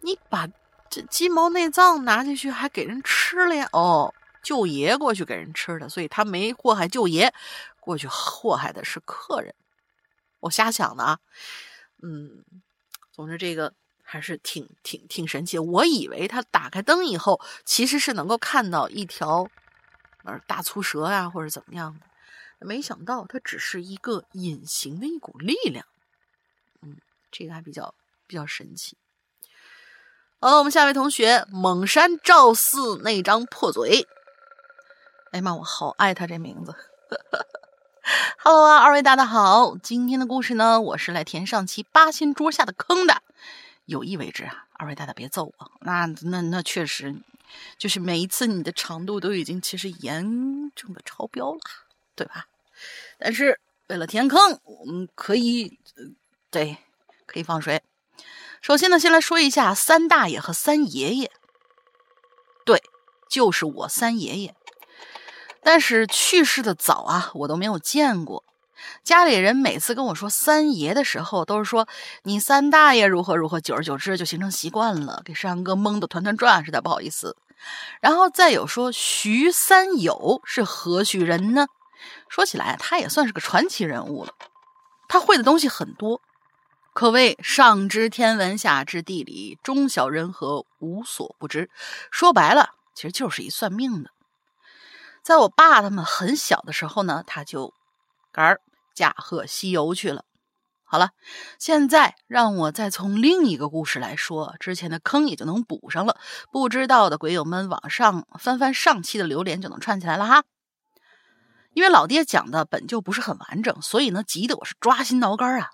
[0.00, 0.48] 你把
[0.88, 3.68] 这鸡毛内脏拿进去，还给人吃了呀？
[3.72, 4.14] 哦。
[4.40, 7.34] 舅爷过去给人吃的，所以他没祸害舅爷，
[7.80, 9.52] 过去祸害的是客人。
[10.40, 11.18] 我瞎想的啊，
[12.02, 12.44] 嗯，
[13.12, 13.74] 总之这个
[14.10, 15.58] 还是挺挺挺神奇。
[15.58, 19.46] 我以为他打开灯以后，其实是能够看到一条
[20.24, 22.06] 呃大粗蛇呀，或者怎么样的，
[22.66, 25.84] 没想到它只是一个隐形的一股力量。
[26.80, 26.96] 嗯，
[27.30, 27.94] 这个还比较
[28.26, 28.96] 比较神奇。
[30.40, 34.08] 好了，我们下位同学蒙山赵四那张破嘴。
[35.32, 36.74] 哎妈，我好爱他这名字。
[38.38, 39.76] Hello 啊，二位大大好。
[39.82, 43.22] 今天的故事呢，我是来填上期八仙桌下的坑的。
[43.88, 47.16] 有意为之啊，二位大大别揍我，那那那确实，
[47.78, 51.60] 就是每一次你的长度都已经其实严重的超标了，
[52.14, 52.48] 对吧？
[53.18, 55.80] 但是为了填坑，我们可以，
[56.50, 56.76] 对，
[57.24, 57.82] 可以放水。
[58.60, 61.32] 首先呢，先来说一下三大爷和三爷爷，
[62.66, 62.82] 对，
[63.30, 64.54] 就是我三爷爷。
[65.62, 68.44] 但是去世的早啊，我都没有见过。
[69.02, 71.88] 家里人每次跟我说三爷的时候，都是说
[72.22, 77.36] 你三大爷如何如何，久而久之就形成习惯了，给山哥蒙得团团转，实在不好意思。
[78.00, 81.66] 然后再有说徐三友是何许人呢？
[82.28, 84.32] 说起来，他也算是个传奇人物了。
[85.08, 86.20] 他会的东西很多，
[86.92, 91.68] 可谓上知天文，下知地理，中小人和无所不知。
[92.12, 94.10] 说白了，其实就是一算命的。
[95.22, 97.74] 在我爸他们很小的时候呢，他就
[98.32, 98.60] 儿
[98.98, 100.24] 驾鹤西游去了。
[100.82, 101.10] 好了，
[101.58, 106.18] 现在让我再从另一个故事来说，之前的坑也就能补上了。
[106.50, 110.42] 不知道的鬼友们，往上翻翻上期的榴莲就能串起来了哈。
[111.74, 115.70] 因为老爹讲的本就不是很完整，所以呢，急得我是抓心挠肝啊。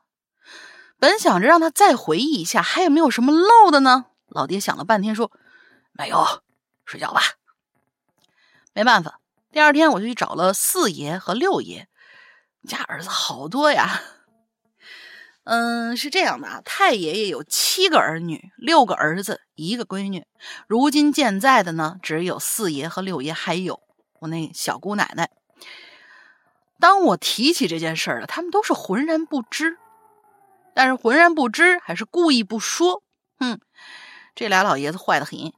[0.98, 4.04] 本想着让他再回忆一下，还有没有什么漏的呢？
[4.28, 5.32] 老爹想了半天说
[5.92, 6.42] ：“没有，
[6.84, 7.22] 睡觉吧。”
[8.74, 9.20] 没办法。
[9.52, 11.88] 第二天我就去找了四爷和六爷，
[12.64, 14.00] 你家儿子好多呀。
[15.44, 20.26] 嗯，是这样的啊，太爷爷有七个儿女，六个儿子，一个闺女。
[20.66, 23.82] 如今健在的呢，只有四爷和六爷，还有
[24.20, 25.28] 我那小姑奶奶。
[26.80, 29.76] 当我提起这件事儿了，他们都是浑然不知。
[30.72, 33.02] 但是浑然不知还是故意不说？
[33.38, 33.60] 哼，
[34.34, 35.52] 这俩老爷子坏的很。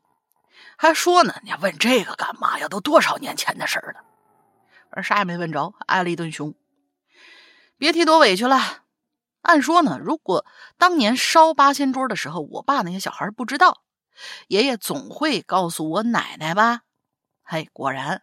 [0.76, 2.66] 还说呢，你问这个干嘛呀？
[2.68, 4.00] 都多少年前的事儿了，
[4.90, 6.52] 而啥也没问着，挨了一顿凶。
[7.78, 8.84] 别提多委屈了。
[9.42, 10.44] 按说呢，如果
[10.76, 13.82] 当年烧八仙桌的时候，我爸那些小孩不知道，
[14.48, 16.80] 爷爷总会告诉我奶奶吧？
[17.42, 18.22] 嘿，果然，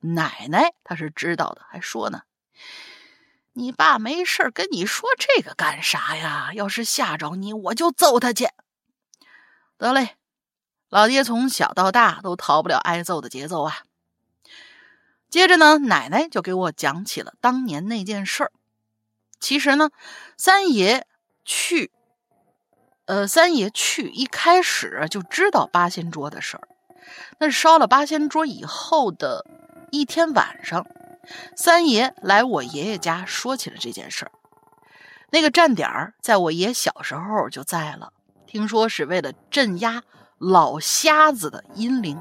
[0.00, 2.22] 奶奶她是知道的，还说呢，
[3.52, 6.50] 你爸没事跟你说这个干啥呀？
[6.54, 8.48] 要是吓着你，我就揍他去。
[9.78, 10.16] 得嘞。
[10.88, 13.82] 老爹从小到大都逃不了挨揍的节奏啊。
[15.28, 18.52] 接着呢，奶奶就给我讲起了当年那件事儿。
[19.40, 19.90] 其实呢，
[20.36, 21.06] 三爷
[21.44, 21.90] 去，
[23.06, 26.68] 呃，三爷去一开始就知道八仙桌的事儿。
[27.38, 29.46] 那烧了八仙桌以后的
[29.90, 30.86] 一天晚上，
[31.54, 34.32] 三爷来我爷爷家说起了这件事儿。
[35.30, 38.12] 那个站点儿在我爷小时候就在了，
[38.46, 40.02] 听说是为了镇压。
[40.38, 42.20] 老瞎子的阴灵，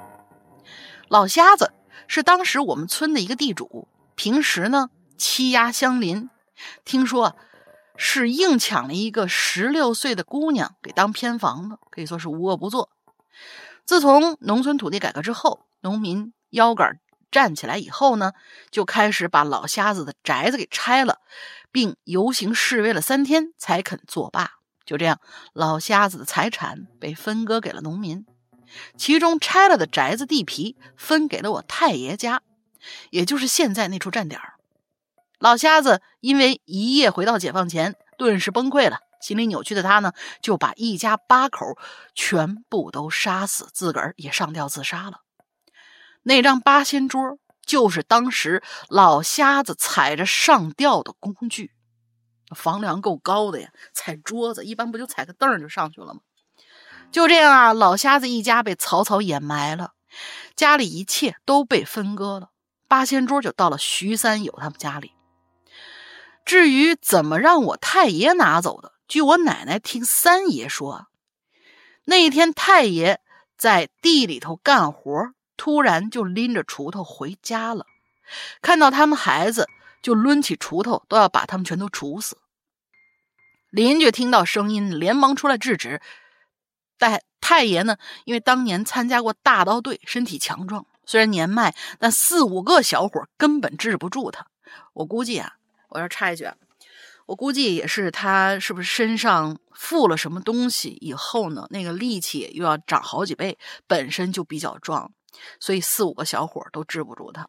[1.10, 1.74] 老瞎子
[2.08, 6.30] 是当时我们村的一个地主，平时呢欺压乡邻，
[6.84, 7.36] 听说
[7.98, 12.90] 是硬抢了一个十六岁的姑娘给当偏房的，可以说是无恶不作。
[13.86, 18.34] 自从农村土地改革之后，农民腰杆站起来以后呢，
[18.72, 21.20] 就开始把老瞎子的宅子给拆了，
[21.72, 24.54] 并游行示威了三天才肯作罢。
[24.86, 25.20] 就这样，
[25.54, 28.26] 老瞎子的财产被分割给了农民，
[28.98, 32.42] 其中拆了的宅子地皮分给了我太爷家，
[33.10, 34.40] 也就是现在那处站点
[35.40, 41.78] 老瞎子因为一夜回到解放前，顿时崩溃了，心理扭曲的他呢，就把一家八口
[42.14, 45.22] 全部都杀死，自个儿也上吊自杀了。
[46.24, 51.72] 那张八仙桌就是当时老瞎子踩着上吊的工具。
[52.56, 56.22] 房梁够高的呀，踩桌子一般不就踩个凳就上去了吗？
[57.12, 59.94] 就这样啊，老瞎子一家被草草掩埋了，
[60.56, 62.50] 家里一切都被分割了，
[62.88, 65.15] 八仙桌就到了徐三友他们家里。
[66.46, 71.08] 至于怎么让我太爷拿走的，据我奶奶听三爷说，
[72.06, 73.20] 那一天太爷
[73.58, 77.86] 在地里头干活，突然就拎着锄头回家了，
[78.62, 79.68] 看到他们孩子。
[80.02, 82.38] 就抡起锄头，都要把他们全都锄死。
[83.72, 86.00] 邻居听到声音，连忙出来制止。
[87.00, 94.46] 但太爷呢，因为当年参加过大刀队，身体强壮，虽然年迈，但四五个小伙根本治不住他。
[94.94, 95.54] 我估计啊，
[95.96, 96.46] 我要插一句，
[97.26, 105.14] 我估计也是他是不是身上附了什么东西以后呢，那个力气又要长好几倍，本身就比较壮，
[105.58, 107.48] 所以四五个小伙都治不住他。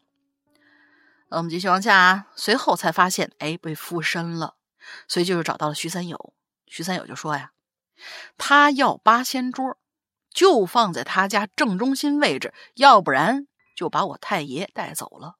[1.27, 4.55] 我们继续往下啊，随后才发现，哎，被附身了，
[5.09, 6.33] 所以就是找到了徐三友。
[6.67, 7.51] 徐三友就说呀，
[8.37, 9.77] 他要八仙桌，
[10.29, 13.45] 就放在他家正中心位置，要不然
[13.75, 15.35] 就把我太爷带走了。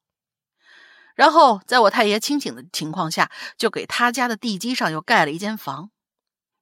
[1.17, 5.89] 然后在我太爷清醒的情况下，就给他家的地基上又盖了一间房。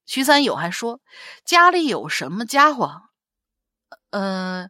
[0.06, 1.02] 徐三友还说，
[1.44, 3.02] 家里有什么家伙，
[4.12, 4.70] 呃，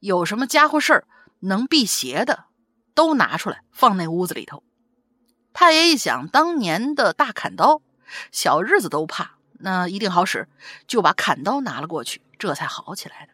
[0.00, 1.06] 有什么家伙事儿
[1.38, 2.46] 能辟邪的，
[2.92, 4.64] 都拿出来放那屋子里头。
[5.52, 7.82] 太爷一想，当年的大砍刀，
[8.32, 10.48] 小日子都怕，那一定好使，
[10.88, 13.32] 就把砍刀拿了过去，这才好起来的。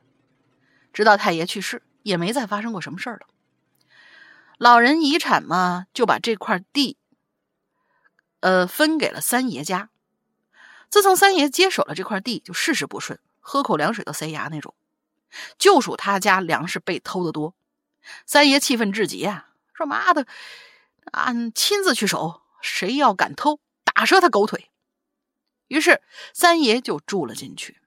[0.93, 3.27] 直到太爷去世，也没再发生过什么事儿了。
[4.59, 6.97] 老人遗产嘛，就把这块地，
[8.41, 9.91] 呃，分给了三爷家。
[10.89, 14.75] 自从三爷接手了这块地，就事事不顺，喝口凉水都塞牙那种。
[15.59, 17.55] 就属他家粮食被偷的多，
[18.25, 20.27] 三爷气愤至极啊，说：“妈的，
[21.13, 24.71] 俺亲自去守，谁要敢偷，打折他狗腿。”
[25.69, 26.01] 于是
[26.33, 27.81] 三爷就住了进去。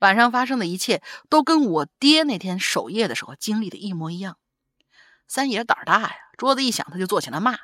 [0.00, 4.36] 晚上发生的一切都跟我爹那天守夜的时候经历的一模一样。
[5.32, 7.56] 三爷胆儿大呀，桌子一响他就坐起来骂：“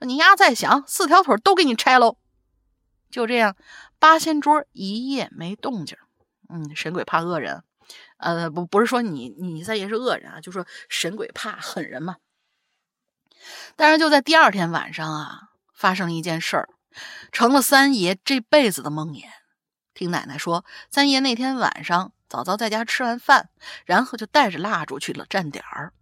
[0.00, 2.16] 你丫再响，四条腿都给你拆喽！”
[3.12, 3.56] 就这样，
[3.98, 5.98] 八仙桌一夜没动静。
[6.48, 7.62] 嗯，神鬼怕恶人，
[8.16, 12.16] 呃，不，不是说你你三爷是恶人啊，就说神鬼怕狠人嘛。
[13.76, 15.40] 但是就在第二天晚上啊，
[15.74, 16.70] 发生了一件事儿，
[17.30, 19.26] 成了三爷这辈子的梦魇。
[19.92, 23.50] 听奶奶说，三爷那天晚上早早在家吃完饭，
[23.84, 25.92] 然后就带着蜡烛去了站点儿。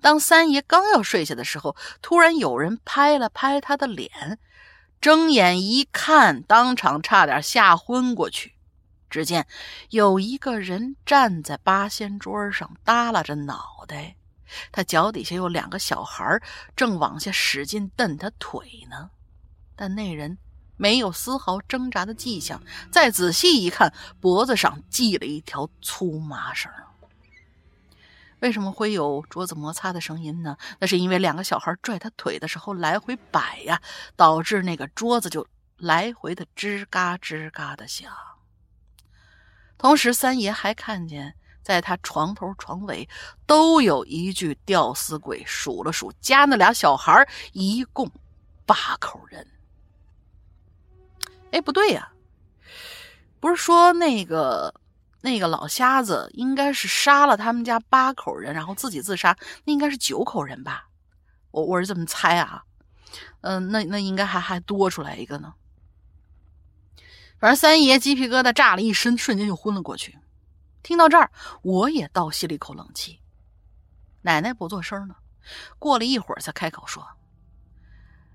[0.00, 4.38] 当三爷刚要睡下的时候，突然有人拍了拍他的脸。
[5.00, 8.54] 睁眼一看，当场差点吓昏过去。
[9.08, 9.46] 只见
[9.88, 14.16] 有一个人站在八仙桌上，耷拉着脑袋，
[14.70, 16.40] 他脚底下有两个小孩
[16.76, 19.10] 正往下使劲蹬他腿呢。
[19.74, 20.38] 但那人
[20.76, 26.70] 没有丝毫挣扎的迹象，再仔细一看，脖子上系了一条粗麻绳。
[28.40, 30.56] 为什么会有桌子摩擦的声音呢？
[30.78, 33.80] 那是因为两个小孩拽他腿的时候来回摆呀，
[34.16, 38.10] 导致那个桌子就来回的吱嘎吱嘎的响。
[39.76, 43.08] 同时，三爷还看见在他床头床尾
[43.46, 48.10] 都有一具吊死鬼，数了数，加那俩小孩，一共
[48.64, 49.46] 八口人。
[51.50, 52.10] 哎，不对呀，
[53.38, 54.74] 不是说那个。
[55.22, 59.36] 那个老瞎子应该是杀了他们家八口人，然后自己自杀。
[59.64, 60.88] 那应该是九口人吧？
[61.50, 62.64] 我我是这么猜啊。
[63.40, 65.54] 嗯，那那应该还还多出来一个呢。
[67.38, 70.18] 反正三爷鸡皮疙瘩炸了一身，瞬间就昏了过去。
[70.82, 71.30] 听到这儿，
[71.62, 73.20] 我也倒吸了一口冷气。
[74.22, 75.16] 奶奶不作声了，
[75.78, 77.06] 过了一会儿才开口说：“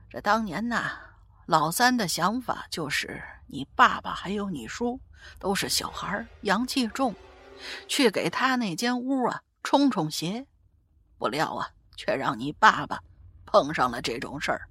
[0.10, 0.92] 这当年呐，
[1.46, 5.00] 老三的想法就是你爸爸还有你叔。”
[5.40, 7.16] 都是小孩阳气重，
[7.88, 10.46] 去给他那间屋啊冲冲邪，
[11.18, 13.00] 不料啊，却让你爸爸
[13.44, 14.70] 碰上了这种事儿。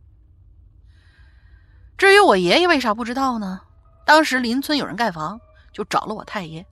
[1.99, 3.62] 至于我爷爷为啥不知道呢？
[4.07, 5.41] 当时邻村有人盖房，
[5.72, 6.64] 就找了我太爷。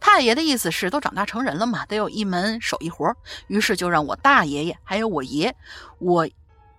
[0.00, 3.14] 太爷的意思是，都长大成人了嘛，得有一门手艺活，
[3.46, 5.54] 于是就让我大爷爷还有我爷，
[5.98, 6.26] 我，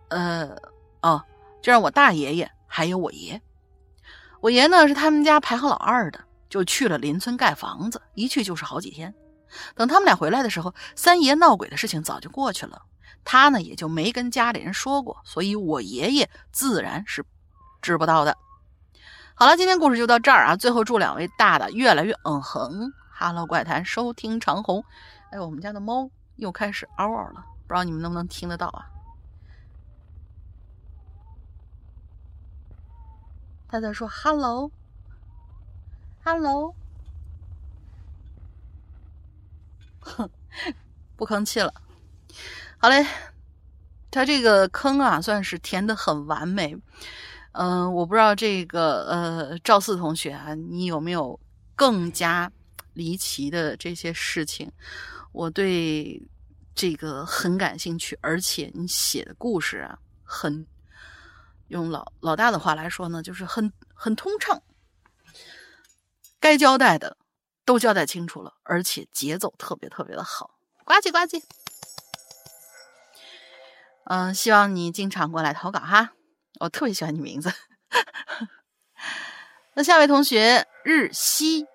[0.08, 0.58] 呃，
[1.04, 1.24] 哦，
[1.64, 3.41] 就让我大爷爷还有我爷。
[4.41, 9.16] 我爷呢是他们家排行老二的，就去了邻村盖房子，一去就是好几天。
[9.74, 12.82] 等他们俩回来的时候，三爷闹鬼的事情早就过去了，
[13.24, 17.26] 他呢也就没跟家里人说过，所以我爷爷自然是
[17.82, 18.36] 知不道的。
[19.34, 20.57] 好了，今天故事就到这儿啊！
[20.57, 22.91] 最后祝两位大大越来越嗯哼。
[23.18, 24.84] Hello 怪谈，收听长虹。
[25.32, 28.86] 哎，我们家的猫又开始嗷嗷了，不知道你们能不能听得到啊？
[33.74, 34.69] 他在说 “hello”，“hello”，
[39.99, 40.30] 哼，
[41.17, 41.74] 不吭气了。
[42.78, 43.03] 好嘞，
[44.11, 46.78] 他这个坑啊，算是填的很完美。
[47.53, 51.39] 嗯，我不知道这个呃，赵四同学啊，你有没有
[51.76, 52.51] 更加
[52.93, 54.71] 离奇的这些事情？
[55.32, 56.21] 我对
[56.76, 60.63] 这个很感兴趣，而且你写的故事啊，很。
[61.74, 64.61] 用老老大的话来说呢，就是很很通畅，
[66.39, 67.17] 该交代的
[67.65, 70.51] 都交代清楚了，而且节奏特别特别的好，
[70.86, 71.41] 呱唧呱唧。
[74.05, 76.11] 嗯，希望你经常过来投稿哈，
[76.59, 77.51] 我特别喜欢你名字。
[79.74, 81.65] 那下位同学日西，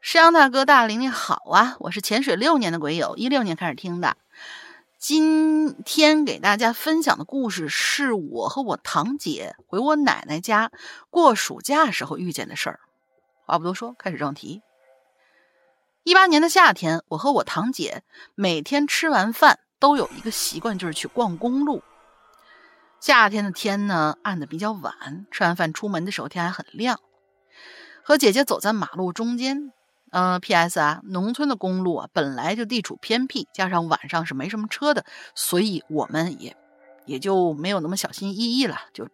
[0.00, 4.16] 石阳大哥大玲玲好啊，我是潜水六年的鬼友，一六年开始听的。
[5.02, 10.70] 今天给大家分享的故事是我和我堂姐回我奶奶家
[11.10, 12.78] 过暑假时候遇见的事儿。
[13.44, 14.62] 话不多说，开始正题。
[16.04, 18.04] 一八年的夏天，我和我堂姐
[18.36, 21.82] 每天吃完饭都有一个习惯，就是去逛公路。
[23.00, 27.00] 夏天的天呢，暗的比较晚，吃完饭出门的时候天还很亮。
[28.04, 29.72] 和姐姐走在马路中间。
[30.12, 30.78] 呃，P.S.
[30.78, 36.54] 啊，农村的公路啊本来就地处偏僻，加上晚上是没什么车的，所以我们也
[37.06, 39.08] 也就没有那么小心翼翼了，就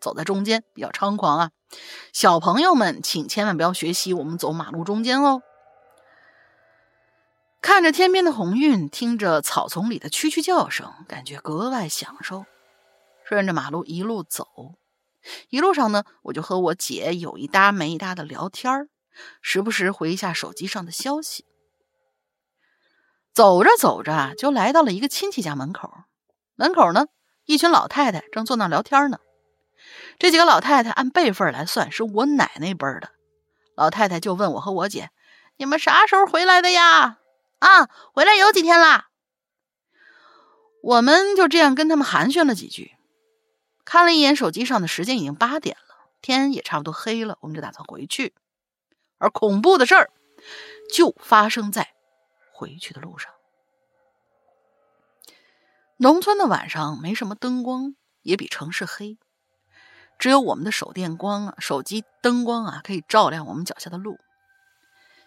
[0.00, 1.50] 走在中间，比较猖狂啊。
[2.12, 5.40] 小朋友们，请千万不要学习我们走马路中间哦。
[7.62, 12.44] 看着天边的红晕，听着草丛里的蛐蛐叫声，感觉格外享受。
[13.24, 14.74] 顺着马路一路走，
[15.50, 18.88] 一路上呢，我就和我姐有一搭没一搭的聊天儿。
[19.40, 21.44] 时不时回一下手机上的消息。
[23.32, 25.92] 走着走着，就来到了一个亲戚家门口。
[26.56, 27.06] 门口呢，
[27.44, 29.18] 一群老太太正坐那聊天呢。
[30.18, 33.12] 这几个老太太按辈分来算，是我奶奶辈的。
[33.76, 35.10] 老太太就问我和我姐
[35.56, 37.18] ：“你们啥时候回来的呀
[37.60, 39.08] ？”“啊，回来有几天啦。”
[40.82, 42.96] 我们就这样跟他们寒暄了几句。
[43.84, 48.34] 看了一眼手机上的时间，已经八点了，天也差不多黑了，我们就打算回去。
[49.20, 50.10] 而恐怖的事儿
[50.92, 51.94] 就发生在
[52.52, 53.32] 回去的路上。
[55.98, 59.18] 农村的晚上没什么灯光，也比城市黑，
[60.18, 64.18] 只有我们的手电光啊、手机灯光啊，可以照亮我们脚下的路。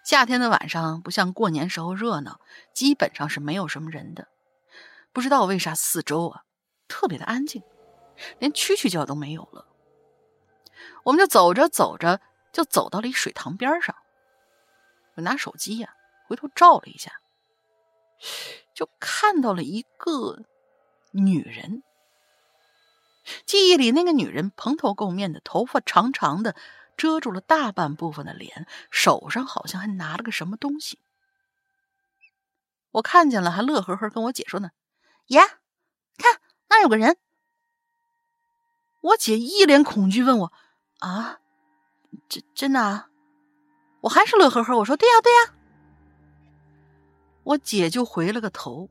[0.03, 2.41] 夏天的晚上不像过年时候热闹，
[2.73, 4.27] 基本上是没有什么人的。
[5.13, 6.41] 不知道为啥四周啊
[6.87, 7.61] 特别的安静，
[8.39, 9.67] 连蛐蛐叫都没有了。
[11.03, 12.19] 我们就走着走着。
[12.53, 13.95] 就走到了一水塘边上，
[15.15, 15.95] 我拿手机呀，
[16.27, 17.19] 回头照了一下，
[18.73, 20.43] 就看到了一个
[21.11, 21.83] 女人。
[23.45, 26.55] 记忆里那个女人蓬头垢面的，头发长长的，
[26.95, 30.99] 遮住了大半部分的脸，手上好像还拿了个什么东西。
[32.91, 34.69] 我看见了，还乐呵呵跟我姐说呢
[35.25, 35.39] ：“爷，
[36.17, 37.17] 看那有个人。”
[39.01, 40.53] 我姐一脸恐惧问我
[40.99, 41.39] ：“啊？”
[42.29, 43.07] 真真的啊！
[44.01, 45.53] 我还是乐呵呵，我说对呀对呀。
[47.43, 48.89] 我姐就回了个头。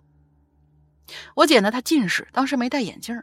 [1.34, 3.22] 我姐呢，她近视，当时没戴眼镜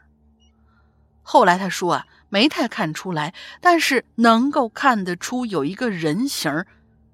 [1.22, 6.64] 后来她说啊，没太看出来，但是能够看得出有一个人形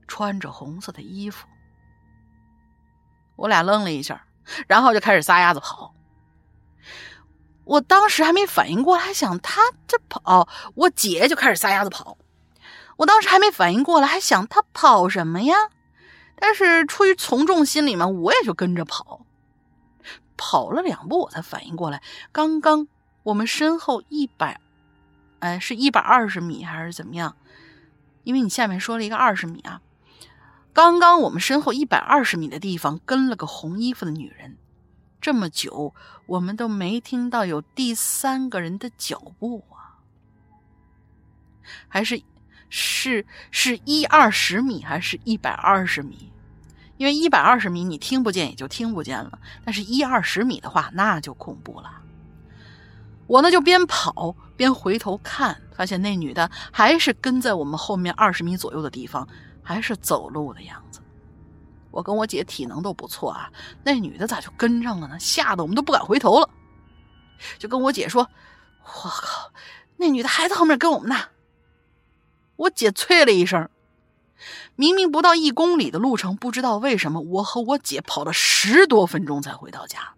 [0.07, 1.47] 穿着红色的衣服。
[3.37, 4.27] 我俩愣了一下，
[4.67, 5.95] 然后就开始撒丫子跑。
[7.65, 12.17] 我当时还没反应过来，想他这跑，我姐就开始撒丫子跑。
[12.97, 15.55] 我当时还没反应过来，还想他跑什么呀？
[16.39, 19.27] 但是出于从众心理嘛，我也就跟着跑。
[20.37, 22.89] 跑了两步，我才反应过来，刚刚
[23.23, 24.61] 我们身后一百，
[25.39, 27.37] 哎，是一百二十米还是怎么样？
[28.25, 29.81] 因为你下面说了一个二十米啊。
[30.75, 34.59] 刚刚我们身后一百二十米的地方跟了个红衣服的女人，
[35.23, 35.95] 这么久
[36.27, 40.05] 我们都没听到有第三个人的脚步啊，
[41.89, 42.23] 还是？
[42.69, 46.33] 是是一二十米还是一百二十米？
[46.97, 51.91] 因为一百二十米你听不见也就听不见了，但是一二十米的话那就恐怖了。
[53.27, 59.29] 我呢就边跑边回头看，发现那女的还是跟在我们后面二十米左右的地方，
[59.63, 61.01] 还是走路的样子。
[61.91, 63.51] 我跟我姐体能都不错啊，
[63.83, 65.19] 那女的咋就跟上了呢？
[65.19, 66.49] 吓得我们都不敢回头了，
[67.59, 68.27] 就跟我姐说
[68.85, 69.51] ：“我靠，
[69.97, 71.17] 那女的还在后面跟我们呢。”
[72.57, 73.69] 我姐啐了一声，
[74.75, 80.15] 明明不到一公里的路程，不知道为什么我和我姐跑了十多分钟才回到家。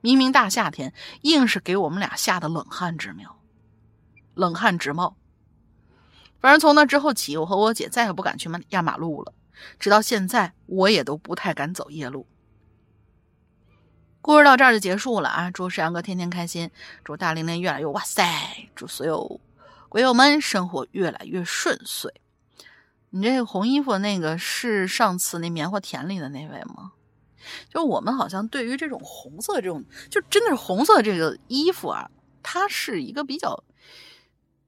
[0.00, 3.38] 明明大夏天，硬是给我们俩吓得冷汗直冒，
[4.34, 5.16] 冷汗直冒。
[6.40, 9.32] 反正从那之后起，我和我姐再也不敢去压马路了。
[9.78, 12.26] 直到现在，我也都不太敢走夜路。
[14.20, 15.50] 故事到这儿就结束了啊！
[15.50, 16.70] 祝石阳哥天天开心，
[17.04, 18.24] 祝大玲玲越来越哇塞，
[18.74, 19.40] 祝所有。
[19.92, 22.14] 鬼友们，生活越来越顺遂。
[23.10, 26.92] 你这红衣服那个是上次那棉花田里的那位吗？
[27.68, 32.10] 就我们好像对于这种红色这种，就真的是红色这个衣服啊，
[32.42, 33.64] 它是一个比较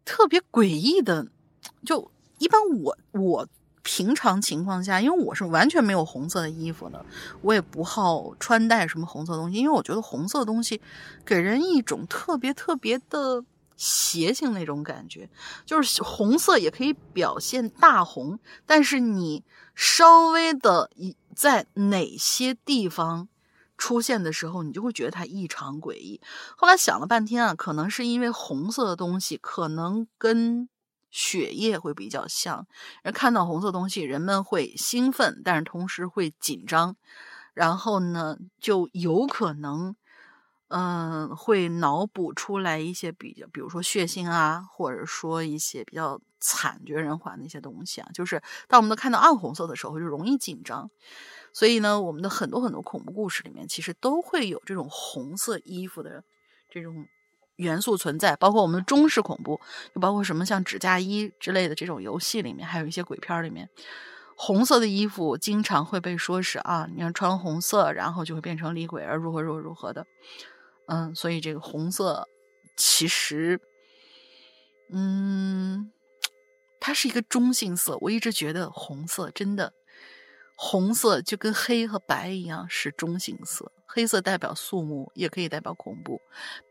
[0.04, 1.26] 特别诡异的。
[1.86, 3.48] 就一般我我
[3.82, 7.02] 平常情况下，因为我是完全没有红色的衣服的，
[7.40, 10.82] 我也不好穿戴什么红色东西，因为我觉得红色东西
[11.24, 13.42] 给人一种特别特别的。
[13.76, 15.28] 邪性那种感觉，
[15.66, 19.44] 就是红色也可以表现大红，但是你
[19.74, 20.90] 稍微的
[21.34, 23.28] 在哪些地方
[23.76, 26.20] 出现的时候，你就会觉得它异常诡异。
[26.56, 30.68] 后来想了半天啊，可能是因为红色的东西可能跟
[31.10, 32.66] 血液会比较像，
[33.02, 36.96] 而看到红色东西，人们会兴奋，但是同时会紧张，
[37.52, 39.96] 然后呢，就有可能。
[40.76, 48.08] 嗯，会脑补出来一些比较，比如说血腥啊，或者说一些比较惨绝人寰的一些东西啊。
[48.12, 50.90] 就是当我们都看到暗红色的时候，就容易紧张。
[51.52, 56.24] 所以呢，我们的很多很多恐怖故事里面，其实都会有这种红色衣服的
[56.72, 57.06] 这种
[57.54, 58.34] 元素存在。
[58.34, 59.60] 包括我们的中式恐怖，
[59.94, 63.70] 就包括什么像纸嫁衣之类的这种游戏里面，还有一些鬼片里面。
[64.36, 70.04] 红色的衣服经常会被说是啊，你要穿红色，然后就会变成厉鬼，而如何如何如何的，
[70.86, 72.28] 嗯，所以这个红色
[72.76, 73.60] 其实，
[74.90, 75.90] 嗯，
[76.80, 77.96] 它是一个中性色。
[78.00, 79.72] 我一直觉得红色真的，
[80.56, 83.72] 红色就跟黑和白一样是中性色。
[83.86, 86.16] 黑色代表肃穆，也可以代表恐怖；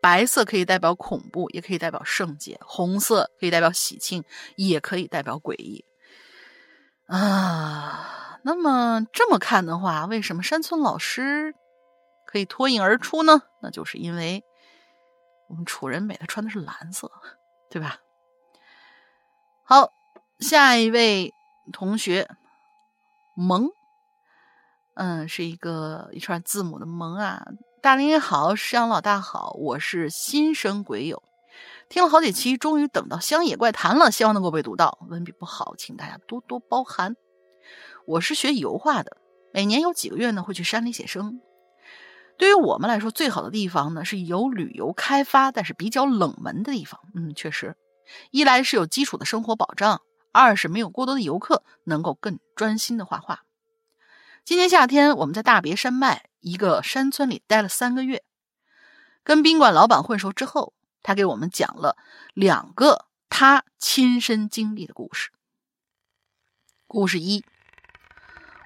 [0.01, 4.25] 白色可以代表恐怖，也可以代表圣洁；红色可以代表喜庆，
[4.57, 5.85] 也可以代表诡异。
[7.07, 11.55] 啊，那么这么看的话，为什么山村老师
[12.33, 13.43] 可以脱颖而出呢？
[13.61, 14.43] 那就是因为
[15.47, 17.11] 我们楚人美他穿的是蓝色，
[17.69, 17.99] 对吧？
[19.63, 19.93] 好，
[20.39, 21.31] 下一位
[21.71, 22.27] 同学
[23.35, 23.69] 萌，
[24.95, 27.45] 嗯，是一个一串字母的萌啊。
[27.83, 31.21] 大林好，石阳老大好，我是新生鬼友。
[31.87, 34.97] 听了好几期，终于等到《乡野怪谈》了，希望能够被读到。
[35.07, 37.15] 文笔不好，请大家多多包涵。
[38.07, 39.17] 我是学油画的，
[39.53, 41.39] 每年有几个月呢会去山里写生。
[42.43, 46.99] 对于我们来说，最好的地方呢是有旅游开发，但是比较冷门的地方。
[47.15, 47.77] 嗯，确实，
[48.31, 50.01] 一来是有基础的生活保障，
[50.33, 53.45] 二是没有过多的游客，能够更专心的画画。
[54.43, 58.25] 今年夏天，我们在大别山脉一个山村里待了三个月，
[59.23, 60.73] 跟宾馆老板混熟之后。
[61.01, 61.95] 他给我们讲了
[62.33, 65.31] 两个他亲身经历的故事。
[66.87, 67.45] 故事一：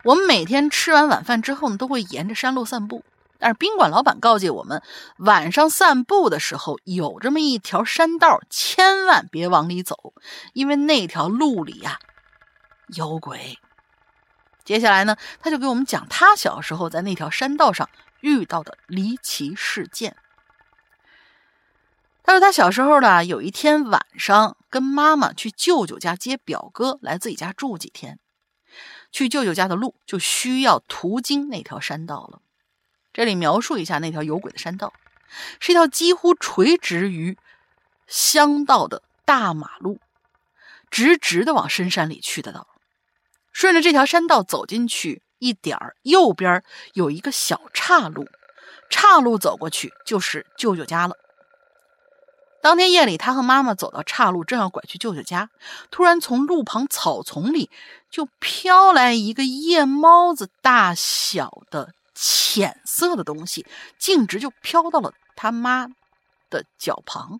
[0.03, 3.03] 我们每天吃完晚饭之后呢，都会沿着山路散步。
[3.39, 4.81] 但是宾馆老板告诫我们，
[5.17, 10.13] 晚上散步的时候有这么一条山道，千万别往里走，
[10.53, 11.99] 因为那条路里呀
[12.95, 13.59] 有鬼。
[14.65, 20.17] 接下来呢，他就给我们讲他小时候在那条山道上遇到的离奇事件。
[22.23, 28.19] 他说他小时候呢，有一天晚上跟妈妈去舅舅家接表哥来自己家住几天，
[29.11, 32.41] 去舅舅家的路就需要途经那条山道了。
[33.18, 34.93] 这里描述一下那条有鬼的山道，
[35.59, 37.36] 是一条几乎垂直于
[38.05, 39.99] 乡道的大马路，
[40.91, 42.68] 直直的往深山里去的道。
[43.51, 46.63] 顺着这条山道走进去一点儿，右边
[46.93, 48.30] 有一个小岔路，
[48.88, 51.15] 岔路走过去就是舅舅家了。
[52.61, 55.49] 当天夜里，他和妈妈走到岔路，正要拐去舅舅家，
[55.89, 57.72] 突然从路旁草丛里
[58.11, 63.65] 就飘来一个夜猫子大小的浅色的东西，
[63.99, 65.88] 径直就飘到了他妈
[66.49, 67.39] 的脚旁，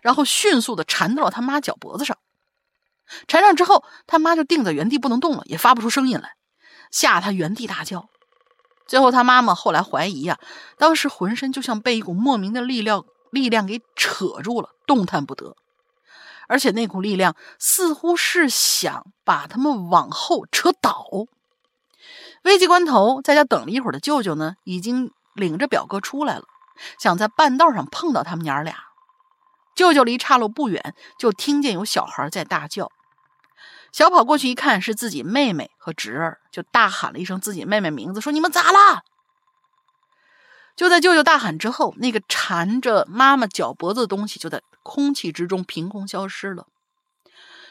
[0.00, 2.16] 然后迅速的缠到了他妈脚脖子上。
[3.28, 6.36] 缠上之后，他妈就定在原地不能动了，也发不出声音来，
[6.90, 8.08] 吓他原地大叫。
[8.86, 10.38] 最后，他妈妈后来怀疑啊，
[10.78, 13.04] 当时浑身就像被一股莫名的力量。
[13.30, 15.56] 力量给扯住了，动弹不得，
[16.46, 21.04] 而且那股力量似乎是想把他们往后扯倒。
[22.44, 26.44] 危急关头，在家等了一会儿的舅舅呢，已经领着表哥出来了，
[26.98, 28.76] 想在半道上碰到他们娘俩。
[29.74, 32.92] 舅舅离岔路不远，就听见有小孩在大叫，
[33.92, 39.02] 小跑过去一看，是自己妹妹和侄儿，就大喊了一声自己妹妹名字，说：“你们咋啦？”
[40.76, 46.66] 就在舅舅大喊之后，那个缠着妈妈脚脖子的东西就在空气之中凭空消失了。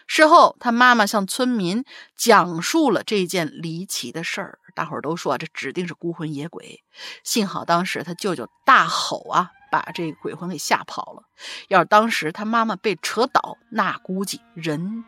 [0.07, 1.85] 事后，他妈妈向村民
[2.17, 6.83] 讲述了这件离奇的事儿，大伙儿都说这指定是孤魂野鬼。
[7.23, 11.23] 幸好当时他舅舅大吼啊，把这鬼魂给吓跑了。
[11.67, 15.03] 要是当时他妈妈被扯倒，那估计人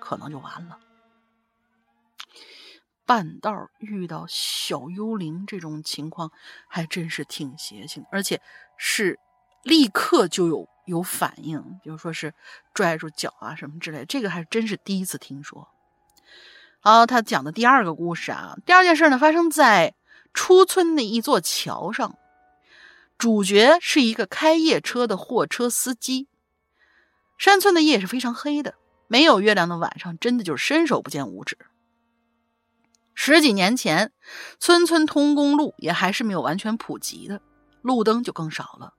[0.00, 0.78] 可能就完了。
[3.06, 6.30] 半道遇到小幽灵这种情况，
[6.68, 8.40] 还真是挺邪性，而且
[8.76, 9.18] 是
[9.64, 12.32] 立刻就有有反应，比如说是
[12.72, 15.68] 拽住脚啊什么之类，这个还真是第一次听说。
[16.82, 19.94] 好，他讲的第二个故事啊，第二件事呢发生在
[20.32, 22.16] 出村的一座桥上，
[23.18, 26.26] 主角是一个开夜车的货车司机。
[27.36, 28.76] 山村的夜是非常黑的，
[29.08, 31.58] 没有月亮的晚上，真的就是伸手不见五指。
[33.12, 34.12] 十几年前，
[34.58, 37.42] 村村通公路也还是没有完全普及的，
[37.82, 38.94] 路灯就更少了。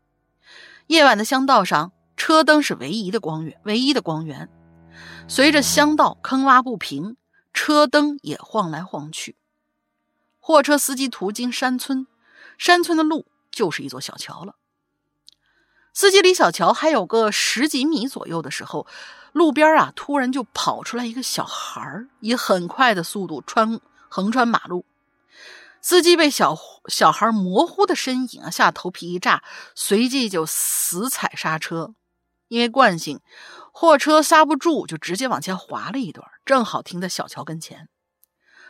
[0.85, 4.49] 夜晚的乡道上，车灯是唯一的光源，唯一的光源。
[5.27, 7.17] 随着乡道坑洼不平，
[7.53, 9.35] 车灯也晃来晃去。
[10.39, 12.07] 货车司机途经山村，
[12.57, 14.55] 山村的路就是一座小桥了。
[15.93, 18.87] 司机离小桥还有个十几米左右的时候，
[19.33, 23.79] 路边啊突然就跑出来一个小孩以很快的速度穿
[24.09, 24.85] 横穿马路。
[25.81, 29.43] 司机被小小孩模糊的身影啊吓头皮一炸，
[29.75, 31.93] 随即就死踩刹车。
[32.47, 33.21] 因为惯性，
[33.71, 37.87] 货车刹不住，就直接往前滑了一段，正好停在小桥跟前。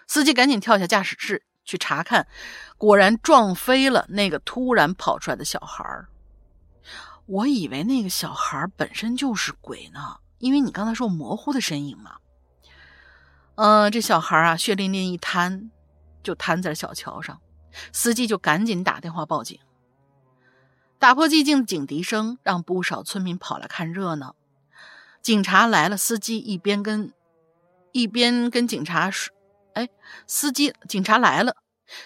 [0.08, 2.28] 司机赶紧跳下驾驶室去查看，
[2.78, 6.08] 果然撞飞了那个突然跑出来的小孩儿
[7.26, 12.18] 我以为那个小孩本身就是鬼呢，因为你刚才说模糊的身影嘛。
[13.56, 15.72] 嗯，这小孩啊，血淋淋一瘫，
[16.22, 17.42] 就瘫在了小桥上。
[17.92, 19.60] 司机就赶紧打电话报警。
[21.00, 24.36] 打破寂静的警笛声让不少村民跑来看热闹。
[25.22, 27.14] 警察来了，司机一边跟
[27.92, 29.34] 一边跟警察说
[29.74, 29.90] ：“哎，
[30.28, 31.58] 司机，警察来了。”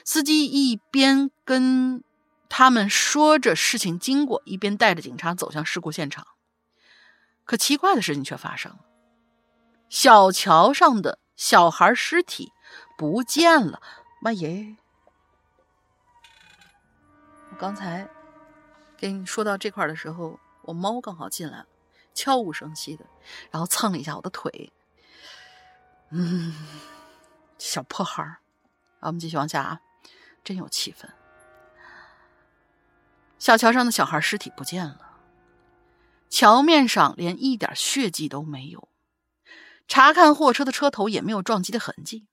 [0.04, 2.04] 司机一边跟
[2.50, 6.26] 他们说着事情经过，一边带着警察走向事故现场。
[7.44, 8.80] 可奇怪的事情却发生了：
[9.90, 12.52] 小桥上的小孩尸体
[12.98, 13.82] 不见了！
[14.22, 14.78] 妈耶！
[17.52, 18.10] 我刚才。
[18.98, 21.68] 给你说到这块的时候，我猫刚好进来了，
[22.14, 23.06] 悄无声息的，
[23.52, 24.72] 然后蹭了一下我的腿。
[26.12, 26.54] 嗯，
[27.58, 28.38] 小破孩儿，
[29.02, 29.80] 我们继续往下啊，
[30.44, 31.10] 真有气氛。
[33.40, 35.20] 小桥上的小孩尸体不见了，
[36.30, 38.90] 桥面上连一点血迹都没有，
[39.88, 42.28] 查看货车的车头也没有撞击的痕迹。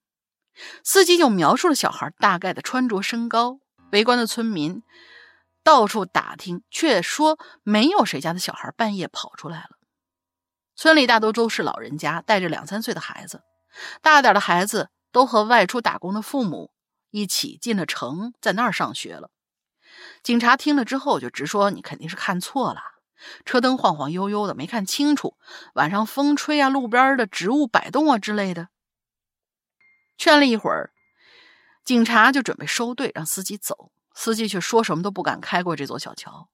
[0.84, 3.58] 司机就描述了小孩大概的穿着、身高，
[3.90, 4.82] 围观的村民。
[5.64, 9.70] 到处打听，却说没有谁家的小孩半夜跑出来了。
[10.74, 13.42] 村里大多都是老人家，带着两三岁的孩子，
[14.00, 16.72] 大点的孩子都和外出打工的父母
[17.10, 19.30] 一起进了城，在那儿上学了。
[20.22, 22.80] 警察听了之后就直说：“你肯定是看错了，
[23.44, 25.36] 车灯晃晃悠悠的，没看清楚。
[25.74, 28.68] 晚上风吹啊，路边的植物摆动啊之类的。”
[30.16, 30.92] 劝了一会儿，
[31.84, 33.90] 警察就准备收队，让司机走。
[34.14, 36.50] 司机却说什么都不敢开过这座小桥，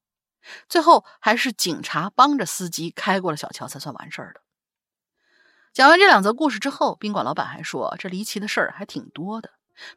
[0.69, 4.41] 最后还是警察帮着司机开过了小桥，才算完事儿的。
[5.79, 9.51] 讲完这两则故事之后，宾馆老板还说，这离奇的事儿还挺多的。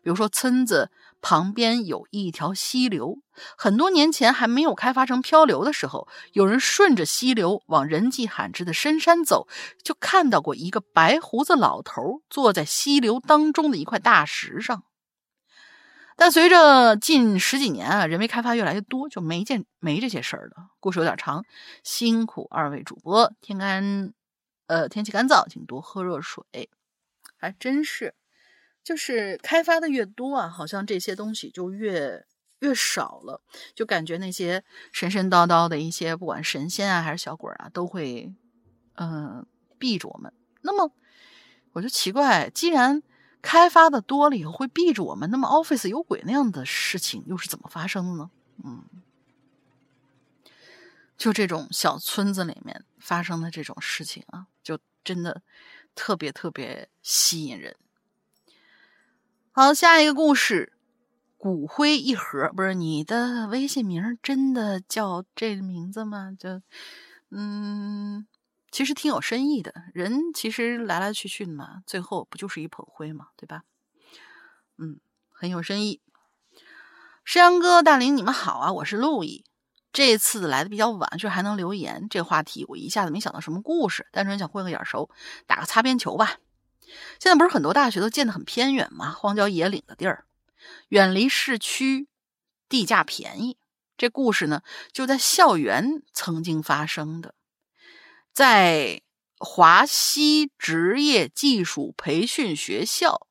[0.04, 0.92] 比如说，村子
[1.24, 3.18] 旁边有一条溪流，
[3.58, 9.48] 很多年前还没有开发成漂流的时候，有人顺着溪流往人迹罕至的深山走，
[9.84, 14.84] 就看到过一个白胡子老头坐在溪流当中的一块大石上。
[16.16, 20.68] 但随着近十几年啊，人为开发越来越多，就没见没这些事儿了。
[20.80, 21.44] 故事有点长，
[21.84, 23.34] 辛苦二位主播。
[23.42, 24.14] 天干，
[24.72, 26.70] 呃，天气干燥，请多喝热水。
[27.36, 28.16] 还真是，
[28.82, 32.26] 就是开发的越多啊，好像这些东西就越
[32.60, 33.42] 越少了，
[33.76, 34.64] 就感觉那些
[34.94, 38.34] 神神叨叨的一些，不管神仙啊还是小鬼啊，都会
[38.96, 39.46] 嗯
[39.78, 40.32] 避着我们。
[40.62, 40.94] 那么
[41.74, 43.04] 我就奇怪，既然
[43.42, 48.32] 开发的多了以后会避着我们，那么 Office 有鬼那样的事情又是怎么发生的呢？
[48.64, 48.86] 嗯，
[51.18, 54.48] 就这种小村子里面发生的这种事情啊，
[55.04, 55.42] 真的
[55.96, 57.76] 特别特别吸引人。
[59.52, 60.74] 好，下一个故事，
[61.38, 66.36] 骨灰一盒，不是你的微信名真的叫这名字吗？
[66.38, 66.62] 就
[67.30, 68.28] 嗯。
[68.74, 73.64] 其实挺有深意的，人其实来来去去嘛，最后不就是一捧灰嘛，对吧？
[74.78, 76.00] 嗯，很有深意。
[77.26, 79.44] 山羊哥、大林，你们好啊，我是路易。
[79.94, 82.08] 这次来的比较晚，就还能留言。
[82.10, 85.10] 这话题我一下子没想到什么故事，单纯想混个眼熟，
[85.46, 86.38] 打个擦边球吧。
[87.20, 89.12] 现在不是很多大学都建得很偏远吗？
[89.12, 90.26] 荒郊野岭的地儿，
[90.90, 92.08] 远离市区，
[92.70, 93.58] 地价便宜。
[93.98, 97.36] 这故事呢，就在校园曾经发生的。
[98.34, 99.02] 在
[99.38, 103.28] 华西职业技术培训学校，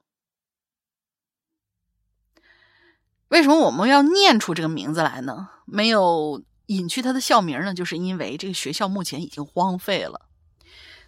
[3.29, 5.49] 为什么我们要念出这个名字来呢？
[5.65, 7.75] 没有隐去他的校名呢？
[7.75, 10.29] 就是因为这个学校目前已经荒废了。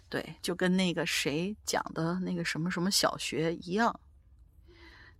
[0.09, 3.97] 对，就跟那个谁讲的那个什么什么小学一样，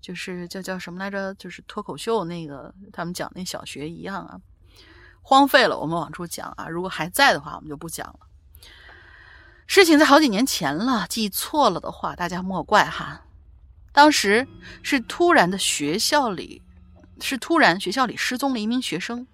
[0.01, 1.33] 就是叫叫什么来着？
[1.35, 4.37] 就是脱口秀那个他们讲那小学一样啊，
[5.21, 5.79] 荒废了。
[5.79, 8.19] 我们往出讲啊，如果还在的话，我们就不讲了。
[9.65, 13.23] 事情在好几年前了，记错了的话，大家莫怪哈。
[13.93, 14.45] 当时
[14.81, 16.61] 是突然的，学校里
[17.21, 19.25] 是突然学校里失踪了一名学生，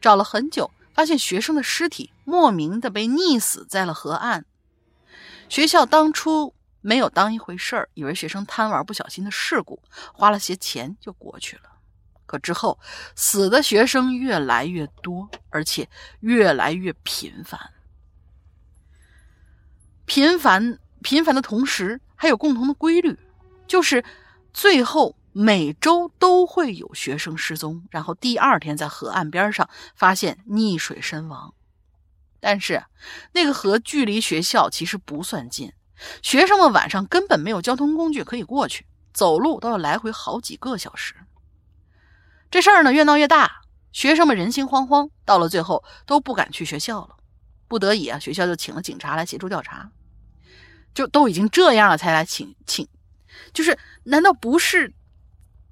[0.00, 4.44] 找了很久，发现学生的尸体莫名的被溺死在了河岸。
[5.48, 9.80] 学校当初没有当一回事儿，以为学生贪玩不小心的事故，
[10.12, 11.62] 花了些钱就过去了。
[12.26, 12.78] 可之后
[13.14, 15.88] 死的学生越来越多，而且
[16.20, 17.60] 越来越频繁。
[20.06, 23.18] 频繁频繁的同时，还有共同的规律，
[23.66, 24.02] 就是
[24.52, 31.52] 最后每周都会有学生失踪，然后第二天在河岸边上发现溺水身亡。
[32.38, 32.84] 但是
[33.32, 35.72] 那个河距离学校其实不算近，
[36.22, 41.16] 学生们晚上根本没有交通工具可以过去，走路都要来回好几个小时。
[42.48, 47.16] 这事儿呢越闹越大，学生们人心惶惶，到了最后都不敢去学校了。
[47.66, 49.90] 不得已啊，学校就请了警察来协助调查。
[50.94, 52.86] 就都已经这样了，才来请请，
[53.52, 54.94] 就是难道不是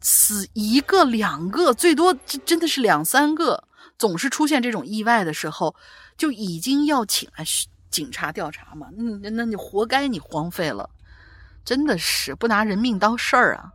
[0.03, 2.13] 死一个两个，最多
[2.45, 3.65] 真的是两三个，
[3.97, 5.75] 总是出现这种意外的时候，
[6.19, 7.45] 就已经要请来
[7.91, 8.89] 警察调查吗？
[9.23, 10.91] 那那你活该，你荒废了，
[11.65, 13.71] 真的是不拿人命当事儿啊！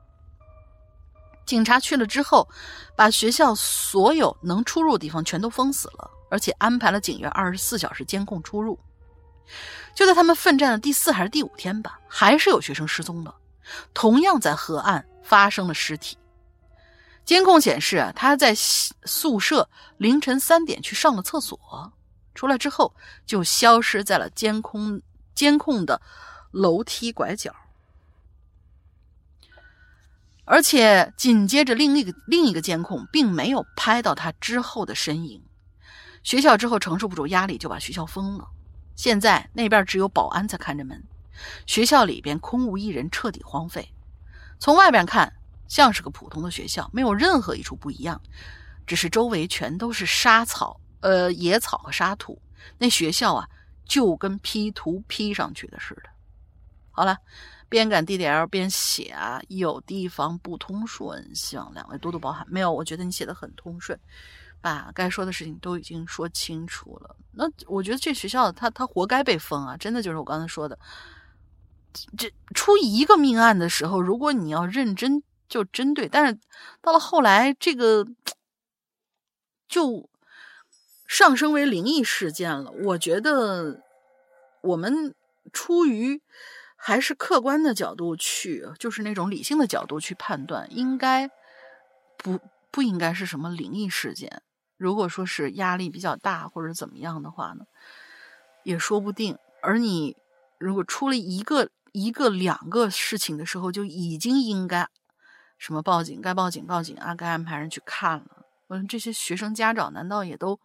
[1.46, 2.50] 警察去了之后，
[2.96, 8.78] 把学校所有能出入的地方全都封死了，而且安排了警员二十四小时监控出入。
[9.96, 13.34] 就在他们奋战的第四还是第五天吧，还是有学生失踪了，
[13.94, 16.18] 同样在河岸发生了尸体。
[17.26, 21.92] 监控显示，他在宿舍凌晨三点去上了厕所，
[22.34, 22.96] 出来之后
[23.26, 25.02] 就消失在了监控
[25.36, 26.02] 监控的
[26.52, 27.54] 楼梯拐角，
[30.46, 35.44] 而且紧接着另一个另一个监控并没有拍到他之后的身影。
[36.24, 38.48] 学校之后承受不住压力，就把学校封了。
[38.96, 41.04] 现在那边只有保安在看着门，
[41.66, 43.88] 学校里边空无一人，彻底荒废。
[44.60, 45.32] 从外边看，
[45.68, 48.22] 像是个普通的学校，没有任何一处不一样，
[48.86, 52.42] 只是周围全都是沙草、呃野草和沙土。
[52.78, 53.48] 那学校啊，
[53.86, 56.10] 就跟 P 图 P 上去的似的。
[56.92, 57.18] 好了，
[57.70, 62.46] 边赶 DDL 边写啊，有地方不通顺，希望两位多多包涵。
[62.50, 64.00] 没有，我觉得你写的很通顺。
[64.60, 69.78] 把该说的事情都已经说清楚了，那我觉得这学校他他活该被封啊！
[69.78, 70.78] 真的就是我刚才说的，
[72.18, 76.40] 这出一个命案的时候，如果你要认真就针对，但是
[76.82, 78.06] 到了后来这个
[79.68, 80.10] 就
[81.08, 82.72] 上升为灵异事件了。
[82.72, 83.84] 我觉得
[84.62, 85.16] 我们
[85.54, 86.22] 出于
[86.76, 91.30] 还是客观的角度去，就是那种理性的角度去判断，应该
[92.18, 92.40] 不
[92.72, 94.42] 不应该是什么灵异事件。
[94.78, 97.66] 如果说是压力比较大或者怎么样的话呢，
[98.64, 99.38] 也说不定。
[99.62, 100.16] 而你
[100.60, 101.70] 如果出了一个、
[102.00, 104.88] 一个、两个事情的时候，就已经应该
[105.58, 108.46] 什么报警，该报警报警啊，该安排人去看了。
[108.68, 110.60] 嗯，这些学生家长难道也都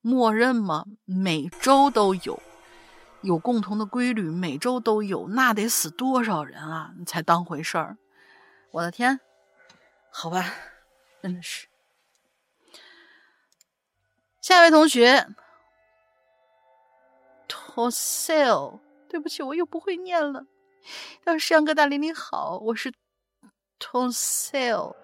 [0.00, 0.84] 默认吗？
[1.04, 2.40] 每周都有，
[3.22, 6.92] 有共同的规律，每周都有，那得死多少人啊？
[6.96, 7.98] 你才当回事儿？
[8.70, 9.18] 我的天，
[10.10, 10.54] 好吧，
[11.20, 11.66] 真的是。
[14.40, 15.26] 下一位同学
[17.48, 20.46] ，Tosel，对不起，我又不会念了。
[21.24, 22.92] 要是杨哥大林你好，我是
[23.78, 24.94] Tosel，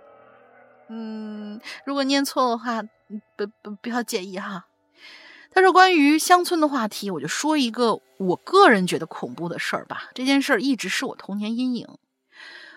[0.89, 4.67] 嗯，如果念错的话，不不不要介意哈。
[5.51, 10.11] 他说关于乡村的话题，我就说一个我个人觉得恐怖的事儿吧。
[10.15, 11.87] 这件事儿一直是我童年阴影。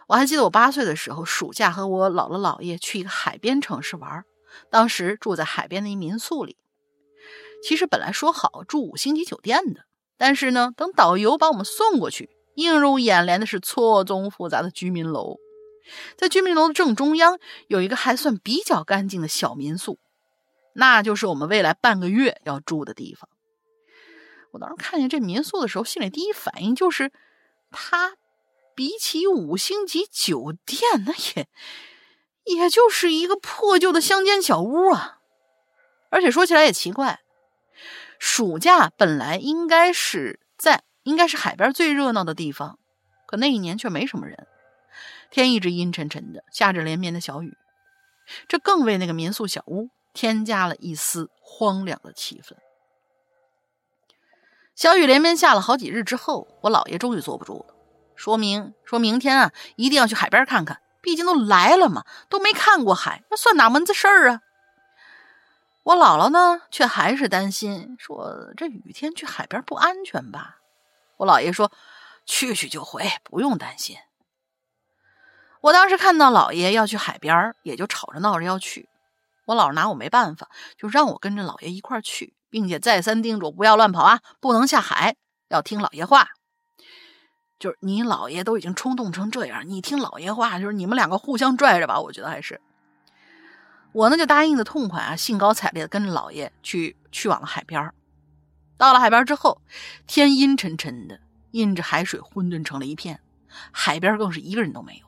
[0.08, 4.24] 我还记得我八岁的时候，暑假和我姥姥姥爷去一个海边城市玩。
[4.70, 6.56] 当时住在海边的一民宿里，
[7.64, 9.82] 其实本来说好住五星级酒店的，
[10.18, 15.38] 但是呢，等导游把我们送过去，映入眼帘的是错综复杂的居民楼。
[16.18, 20.00] 在居民楼的正中央有一个还算比较干净的小民宿，
[20.74, 23.30] 那就是我们未来半个月要住的地方。
[24.52, 27.12] 我当时看见这民宿的时候，心里第一反应就是，
[27.72, 28.16] 它
[28.76, 31.48] 比起五星级酒店，那也……
[32.44, 35.20] 也就是一个破旧的乡间小屋啊，
[36.10, 37.20] 而且说起来也奇怪，
[38.20, 40.40] 暑假本来应该是
[41.08, 42.80] 应该是海边最热闹的地方，
[43.28, 44.46] 可那一年却没什么人，
[45.32, 47.58] 天一直阴沉沉的，下着连绵的小雨，
[48.50, 52.58] 这更为那个民宿小屋添加了一丝荒凉的气氛。
[54.76, 57.74] 小雨连绵下了好几日之后，我姥爷终于坐不住了，
[58.18, 60.82] 说明说明天啊，一定要去海边看看。
[61.02, 64.42] 毕竟都来了嘛，都没看过海，那算哪门子事儿啊？
[65.84, 70.58] 我姥姥呢，却还是担心，说这雨天去海边不安全吧？
[71.18, 71.72] 我姥爷说，
[72.26, 73.98] 去去就回，不用担心。
[75.62, 78.88] 我当时看到姥爷要去海边，也就吵着闹着要去。
[79.46, 85.16] 我姥拿我没办法，就让我跟着姥爷一块去，并且再三叮嘱不要乱跑啊，不能下海，
[85.50, 86.28] 要听姥爷话。
[87.58, 92.00] 就是你姥爷都已经冲动成这样，你听姥爷话，就是你们两个互相拽着吧。
[92.00, 92.62] 我觉得还是
[93.94, 97.92] 我呢就答应的痛快啊，兴高采烈的跟着老爷去去往了海边
[98.78, 99.62] 到了海边之后，
[100.06, 101.20] 天阴沉沉的，
[101.52, 103.20] 映着海水混沌成了一片，
[103.72, 105.08] 海边更是一个人都没有。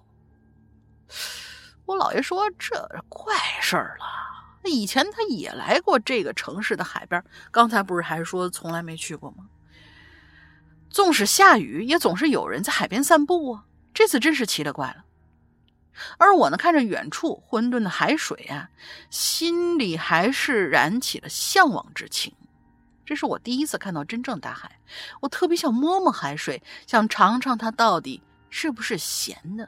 [1.85, 9.45] 我姥爷说：“这怪事儿了，以前他也来过这个城市的海边，刚才不是还说从来没去过吗？
[10.89, 13.65] 纵使下雨，也总是有人在海边散步啊。
[13.93, 15.05] 这次真是奇了怪了。”
[16.17, 18.69] 而我呢，看着远处混沌的海水啊，
[19.09, 22.33] 心里还是燃起了向往之情。
[23.09, 24.77] 这是我第一次看到真正大海，
[25.19, 29.67] 我特别想摸摸海水，想尝尝它到底是不是咸的。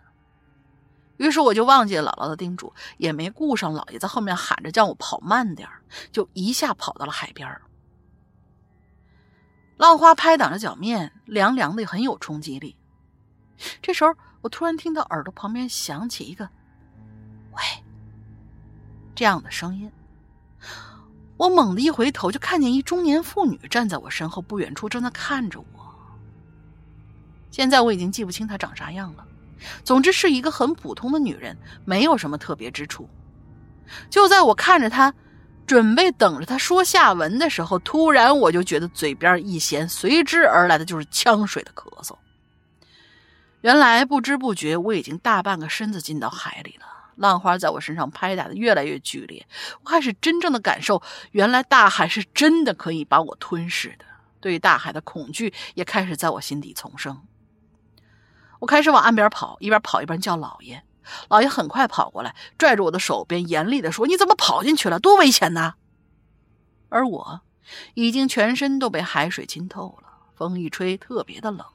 [1.18, 5.68] 于是我就忘记了姥姥的叮嘱，也没顾上姥爷在后面喊着叫我跑慢点
[6.12, 7.60] 就一下跑到了海边
[9.78, 12.78] 浪花拍打着脚面，凉凉的，很有冲击力。
[13.82, 14.14] 这时候。
[14.42, 16.50] 我突然听到耳朵旁边响起一个
[17.54, 17.62] “喂”
[19.14, 19.92] 这样的声音，
[21.42, 25.66] 我猛地一回头，就看见一中年妇女站在我身后不远处，正在看着我。
[27.50, 29.26] 现在我已经记不清她长啥样了，
[29.84, 33.10] 总之是一个很普通的女人，没有什么特别之处。
[34.08, 35.12] 就在我看着她，
[35.66, 42.16] 准备等着她说下文的时候，突然我就觉得嘴边一咸，随之而来的就是呛水的咳嗽。
[43.62, 46.86] 原来不知不觉，我已经大半个身子进到海里了。
[47.22, 49.48] 浪花在我身上拍打的越来越剧烈，
[49.84, 51.02] 我开始真正的感受，
[51.32, 54.06] 原来大海是真的可以把我吞噬的。
[54.42, 57.22] 对大海的恐惧也开始在我心底丛生。
[58.60, 60.84] 我开始往岸边跑，一边跑一边叫老爷。
[61.30, 65.00] 老爷很快跑过来，拽着我的手边，严厉地说：“你怎么跑进去了？
[65.00, 65.76] 多危险呐！”
[66.90, 67.42] 而我
[67.94, 71.66] 已经全身都被海水浸透了，风一吹，特别的冷。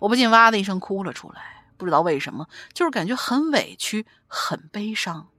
[0.00, 5.30] 我不禁哇的一声哭了出来，不知道为什么，就是感觉很委屈、很悲伤。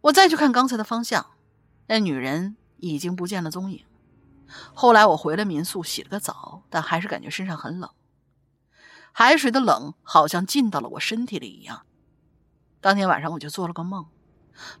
[0.00, 1.32] 我再去看刚才的方向，
[1.88, 3.84] 那女人已经不见了踪影。
[4.72, 7.90] 后来我回了民宿，洗了个澡，但还是感觉身上很冷，
[9.12, 11.82] 海水的冷好像进到了我身体里一样。
[12.80, 14.06] 当天晚上我就做了个梦，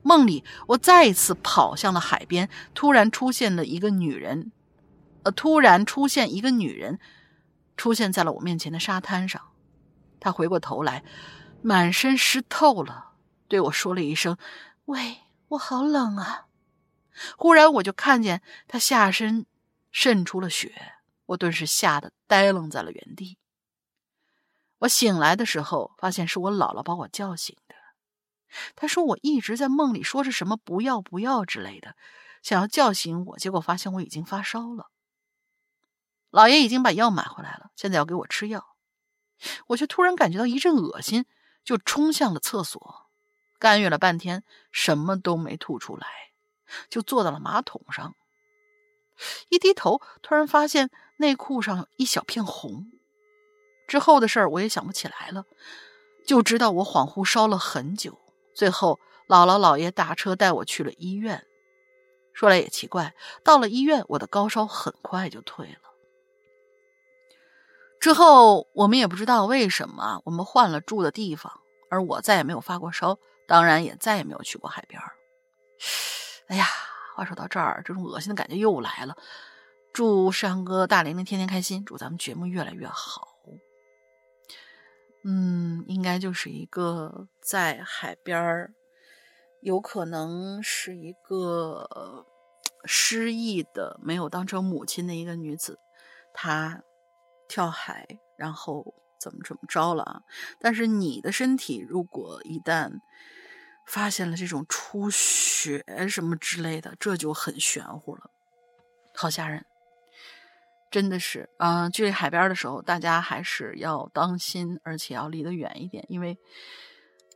[0.02, 4.50] 梦里我再一次跑向了海边，突然出现了一个女人，
[5.24, 6.98] 呃，突然出现一个女人。
[7.76, 9.42] 出现在了我面前的沙滩上，
[10.24, 11.04] 他回过头来，
[11.60, 13.12] 满身湿透了，
[13.46, 14.38] 对我说了一声
[14.86, 15.18] ：“喂，
[15.48, 16.46] 我好冷啊！”
[17.36, 19.44] 忽然我就看见他下身
[19.92, 20.94] 渗出了血，
[21.26, 23.36] 我顿时吓得呆愣在了原地。
[24.78, 27.74] 我醒来的时候，发现是我姥姥把我叫醒的。
[28.74, 31.96] 她说我一直在梦里说着什么“不要不要”之类的，
[32.40, 34.88] 想要叫醒我，结果发现我已经发烧了。
[36.30, 38.73] 老爷已经把药买回来了，现在要给我吃药，
[39.68, 41.26] 我却突然感觉到一阵恶心，
[41.64, 43.06] 就冲向了厕所，
[43.58, 46.06] 干预了半天，什么都没吐出来，
[46.88, 48.14] 就坐到了马桶上。
[49.48, 52.90] 一低头，突然发现内裤上一小片红。
[53.86, 55.44] 之后的事儿我也想不起来了，
[56.26, 58.18] 就知道我恍惚烧了很久。
[58.54, 61.46] 最后，姥姥姥爷打车带我去了医院。
[62.32, 63.14] 说来也奇怪，
[63.44, 65.93] 到了医院，我的高烧很快就退了。
[68.04, 71.50] 之后，我们也不知道为什么，我们换了住的地方，
[71.88, 75.00] 而我再也没有发过烧，当然也再也没有去过海边。
[76.48, 76.66] 哎呀，
[77.16, 79.16] 话说到这儿，这种恶心的感觉又来了。
[79.94, 83.38] 祝山哥大玲玲天天开心，祝咱们节目越来越好。
[85.24, 88.74] 嗯，应该就是一个在海边儿
[89.62, 92.26] 有可能是一个
[92.84, 95.78] 失忆的、没有当成母亲的一个女子，
[96.34, 96.82] 她。
[97.54, 100.22] 跳海，然后怎么怎么着了啊？
[100.58, 102.90] 但是你的身体如果一旦
[103.86, 108.28] 发现了这种出血什么之类的，这就很玄乎了，
[109.14, 109.64] 好吓人，
[110.90, 111.88] 真的是嗯！
[111.92, 116.36] 距离海边的时候，大家还是要当心，而且要离得远一点，因为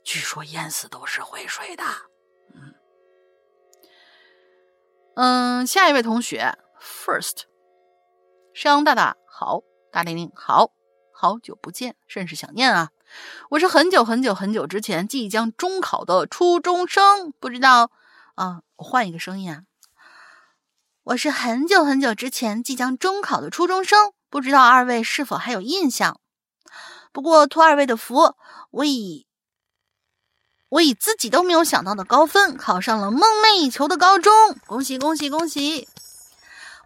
[0.02, 1.84] 据说淹死都是会水的。
[2.56, 2.74] 嗯
[5.14, 7.42] 嗯，下一位同学，First，
[8.52, 9.62] 山羊大大好。
[9.91, 10.70] 大玲玲，好
[11.12, 12.91] 好久不见，甚是想念啊！
[13.51, 17.91] 我是很久很久很久之前即将中考的初中生，不知道
[18.34, 19.62] 啊，我换一个声音啊！
[21.05, 26.20] 我是很久很久之前即将中考的初中生，不知道二位是否还有印象？
[27.12, 28.34] 不过托二位的福，
[28.70, 29.26] 我以
[30.68, 34.32] 我以自己都没有想到的高分考上了梦寐以求的高中，
[34.66, 35.89] 恭喜恭喜恭喜！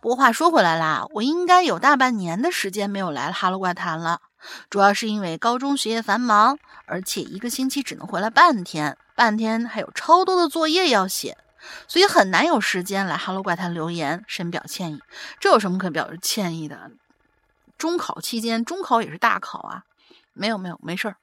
[0.03, 4.21] 不过话说回来啦，我应该有大半年的时间没有来了《哈喽怪谈》了。
[4.69, 11.39] 主要是因为高中学业繁忙，而且一个星期只能回来半天，半天还有超多的作业要写，
[11.87, 15.01] 所以很难有时间来 Hello 怪谈留言，深表歉意。
[15.39, 16.91] 这有什么可表示歉意的？
[17.79, 19.85] 中考期间，中考也是大考啊，
[20.33, 21.17] 没有没有，没事儿。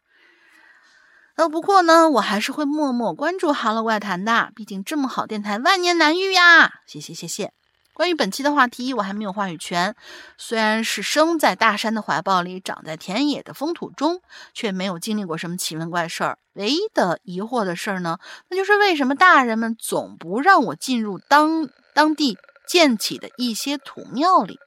[1.35, 6.75] 呃，不过呢，我还是会默默关注 Hello 怪谈的，毕竟这么好电台万年难遇呀！
[6.87, 7.51] 谢谢谢谢。
[7.99, 9.93] 关于本期的话题，我还没有话语权。
[10.37, 14.21] 虽然是生在大山的怀抱里，长在田野的风土中，
[14.53, 16.37] 却没有经历过什么奇闻怪事儿。
[16.53, 24.57] 唯一的疑惑的事儿呢，那就是为什么大人们总不让我进入当当地建起的一些土庙里？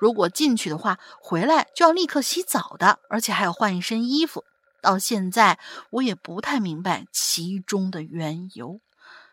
[0.00, 4.42] 如果进去的话，回来就要立刻洗澡的，而且还要换一身衣服。
[4.82, 5.60] 到现在，
[5.90, 8.80] 我也不太明白其中的缘由。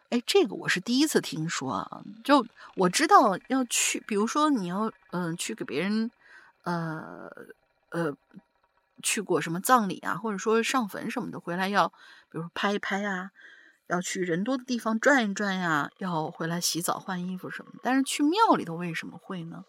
[0.09, 2.01] 哎，这个我是第一次听说啊！
[2.23, 2.45] 就
[2.75, 6.09] 我知道要去，比如说你要嗯去给别人，
[6.63, 7.29] 呃
[7.89, 8.15] 呃
[9.03, 13.31] 去过什么葬礼啊，或者说上坟什么的，回来要比如说拍一拍啊，
[13.87, 17.71] 要去人多的地方转一转呀，要回来洗澡换衣服什么。
[17.83, 19.65] 但是去庙里头为什么会呢？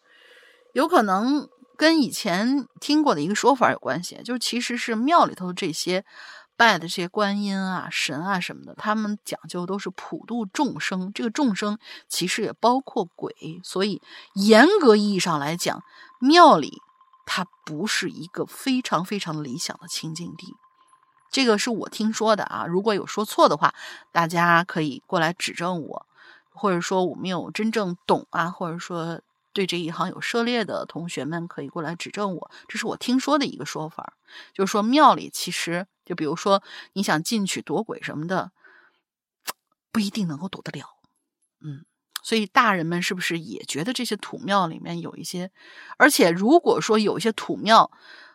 [0.72, 6.04] 有可能跟以前听过的一个说法有关系，就是其实是庙里头这些。
[6.58, 11.12] 拜的这些观音啊、神啊什么的，他们讲究都是普度众生。
[11.14, 11.78] 这个众生
[12.08, 13.32] 其实也包括鬼，
[13.62, 14.02] 所以
[14.34, 15.80] 严格意义上来讲，
[16.18, 16.82] 庙里
[17.24, 20.56] 它不是一个非常非常理想的清净地。
[21.30, 23.72] 这个是我听说的啊，如果有说错的话，
[24.10, 26.06] 大家可以过来指正我，
[26.50, 29.20] 或者说我没有真正懂啊，或者说
[29.52, 32.50] 对这一行有涉猎的同学们可以过来指正我。
[32.68, 34.14] 这是我听说的一个说法，
[34.54, 35.86] 就是说庙里其实。
[36.04, 36.62] 就比如说，
[36.94, 38.50] 你想进去躲鬼什么的，
[39.92, 40.86] 不一定能够躲得了。
[41.60, 41.84] 嗯，
[42.22, 45.50] 所以大人们是不是也觉得这些土庙里面有一些？
[45.98, 47.90] 而且如果说有一些土庙，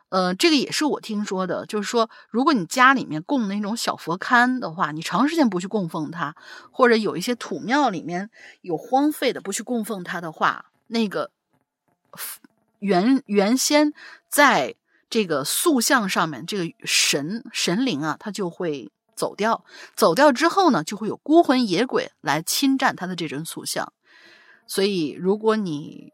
[0.09, 6.35] 呃，这个也是我听说的，就是说，如果你家里面供那种小佛龛的话，你长时间不去供奉它，
[6.69, 8.29] 或者有一些土庙里面
[8.61, 11.31] 有荒废的不去供奉它的话，那个
[12.79, 13.93] 原原先
[14.27, 14.75] 在。
[15.09, 19.63] 这个塑像上面这个神神灵啊，他就会走掉。
[19.93, 23.93] 走掉之后呢，就会有孤魂野鬼来侵占他的这尊塑像。
[24.65, 26.11] 所以，如果你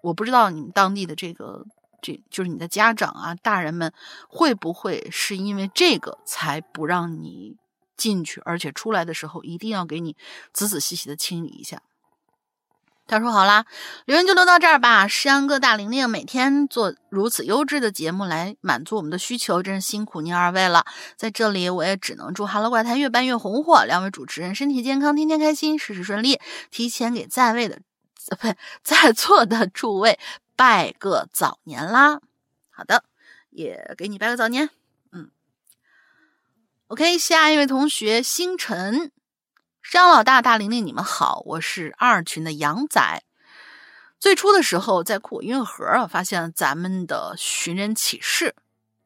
[0.00, 1.66] 我不知道你们当地的这个，
[2.00, 3.92] 这就是你的家长啊，大人们
[4.26, 7.58] 会不会是因为这个才不让你
[7.94, 10.16] 进去，而且出来的时候一定要给你
[10.50, 11.82] 仔仔细细的清理一下。
[13.06, 13.66] 他说：“好啦，
[14.06, 15.06] 留言就留到这儿吧。
[15.06, 20.86] 石阳哥、大玲玲每天做如此优质的节目来满足我们的需求，真是辛苦您二位了。
[21.14, 26.40] 在这里，我也只能祝《哈喽怪谈》越办越红火，两位主持人身体健康，天天开心，事事顺利。
[26.70, 27.78] 提前给在位的，
[28.40, 30.18] 不，在座的诸位
[30.56, 32.20] 拜个早年啦。
[32.70, 33.04] 好的，
[33.50, 34.70] 也给你拜个早年。
[35.12, 35.30] 嗯
[36.86, 39.12] ，OK，下一位同学星辰。”
[39.90, 43.22] 张老大、大玲玲，你们好，我是二群的杨仔。
[44.18, 48.56] 最初的时候，在酷我音乐盒啊，发现咱们的寻人启事。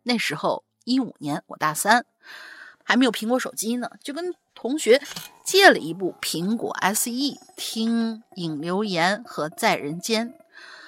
[0.04, 2.06] 那时候一五年，我大三，
[2.84, 5.02] 还没有苹果手机呢，就跟同学
[5.44, 7.10] 借了一部苹果 SE，
[7.56, 10.32] 听影留言和在人间。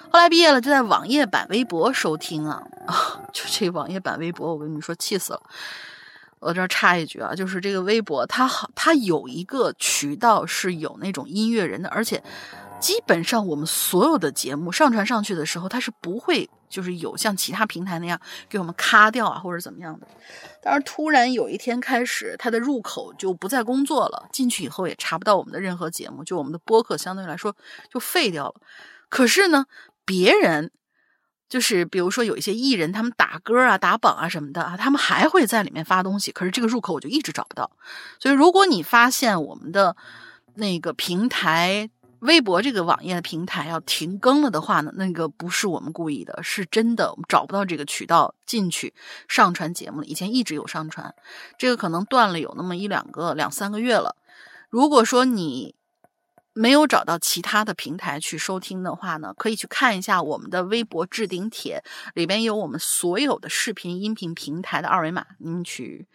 [0.09, 3.21] 后来毕业了，就在网页版微博收听啊啊！
[3.31, 5.43] 就这网页版微博，我跟你说，气死了。
[6.41, 12.21] 我这插一句啊，就是这个微博，它好，它有一个渠道是有那种音乐人的，而且
[12.79, 18.19] 基本上我们所有的节目上传上去的时候，它是不会就是有像其他平台那样
[18.49, 20.07] 给我们咔掉啊或者怎么样的。
[20.63, 27.55] 但是突然有一天开始，它的入口就不再工作了，进去以后也查不到我们的任何节目，就我们的播客相对来说
[27.93, 28.55] 就废掉了。
[29.09, 29.67] 可是呢，
[30.03, 30.71] 别人。
[31.51, 36.31] 就是比如说有一些艺人，他们打歌啊、打榜啊什么的啊，他们还会在里面发东西。
[36.31, 37.69] 可是这个入口我就一直找不到。
[38.21, 39.97] 所以如果你发现我们的
[40.53, 48.93] 那个平台微博这个网页的平台要停更了的话呢，那个不是我们故意的，是真的我们找不到这个渠道进去
[49.27, 50.05] 上传节目了。
[50.05, 51.13] 以前一直有上传，
[51.57, 54.15] 这个可能断了有那么一两个两三个月了。
[54.69, 55.75] 如果说你。
[56.53, 61.81] 没有找到其他的平台去收听的话呢，可以去看一下我们的微博置顶帖，
[62.13, 66.07] 里边有我们所有的视频、音频平台的二维码，您去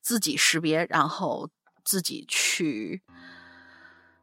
[0.00, 1.50] 自己识别，然后
[1.84, 3.02] 自己去，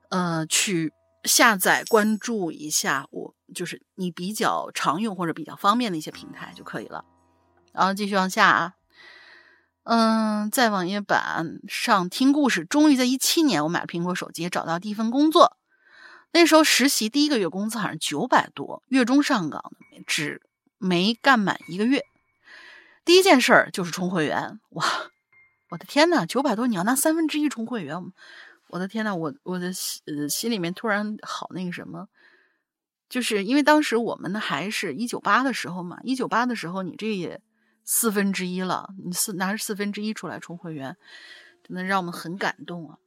[0.10, 0.92] 呃，去
[1.24, 7.06] 下载、关注一下我，就是你比较常用或者比较方便的一些平台就可以了。
[7.72, 8.74] 然后继续往下啊，
[9.84, 15.58] 嗯，在网页版上听故事，终于在一七年，我买了苹果手机，找到第一份工作。
[16.32, 19.72] 那时候实习第一个月工资好像九百多，月中上岗，
[20.06, 20.42] 只
[20.78, 22.04] 没干满一个月。
[23.04, 24.86] 第一件事儿就是充会员，哇，
[25.70, 28.14] 我的天呐，九百多，你要拿三分之一充会员，
[28.68, 32.08] 我的天呐，我我的心呃心里面突然好那个什么，
[33.10, 37.42] 就是因为当时我们呢还是一九八的时候嘛，一九八的时候你这也
[37.84, 40.96] 四分之一了，你四拿着四分之一出来充会员，
[41.64, 43.00] 真的让我们很感动啊。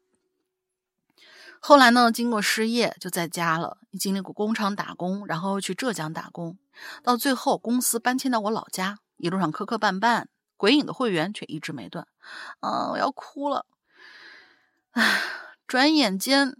[1.65, 6.59] 后来呢，经过失业就在家了，经历过工厂打工，然后去浙江打工，
[7.05, 10.27] 到最后公司搬迁到我老家，一路上磕磕绊绊，
[10.57, 12.09] 鬼影的会员却一直没断。
[12.59, 13.65] 啊，我要哭了！
[14.91, 15.23] 唉，
[15.69, 16.57] 转眼间，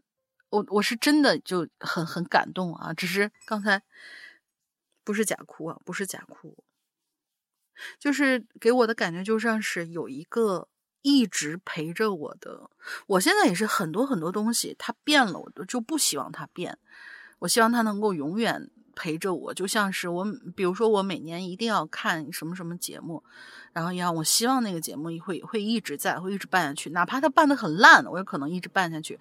[0.51, 3.83] 我我是真的就很很感动啊，只是刚才
[5.03, 6.63] 不是假哭啊，不是假哭，
[7.99, 10.69] 就是给我的感觉就像是有一个。
[11.03, 12.71] 一直陪着我的，
[13.07, 16.79] 我现在也是很多很多东西，它变了，我就不希望它变。
[17.41, 23.23] 我希望它能够永远陪着我，就像是我，比如说我每年一定要看什么什么节目，
[23.73, 29.19] 然后一样，我希望那个节目会会一直在，会一直办下去，哪怕它办的很烂，我也可能一直办下去。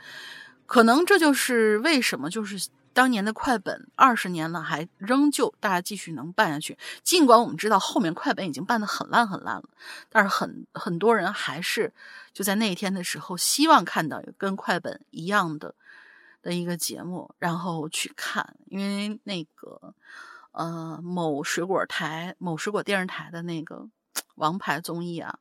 [0.65, 2.69] 可能这就是为什么，就是。
[2.93, 6.77] 当年的快本二十年了，还仍旧大家继续能办下去。
[7.03, 9.63] 尽管我们知道后面快本已经办得很烂很烂了，
[10.09, 11.93] 但是很很多人还是
[12.33, 15.73] 就在那一天的时候，希望看到跟快本一样的
[16.41, 18.55] 的一个节目，然后去看。
[18.65, 19.93] 因为那个
[20.51, 23.87] 呃某水果台、某水果电视台的那个
[24.35, 25.39] 王牌综艺啊。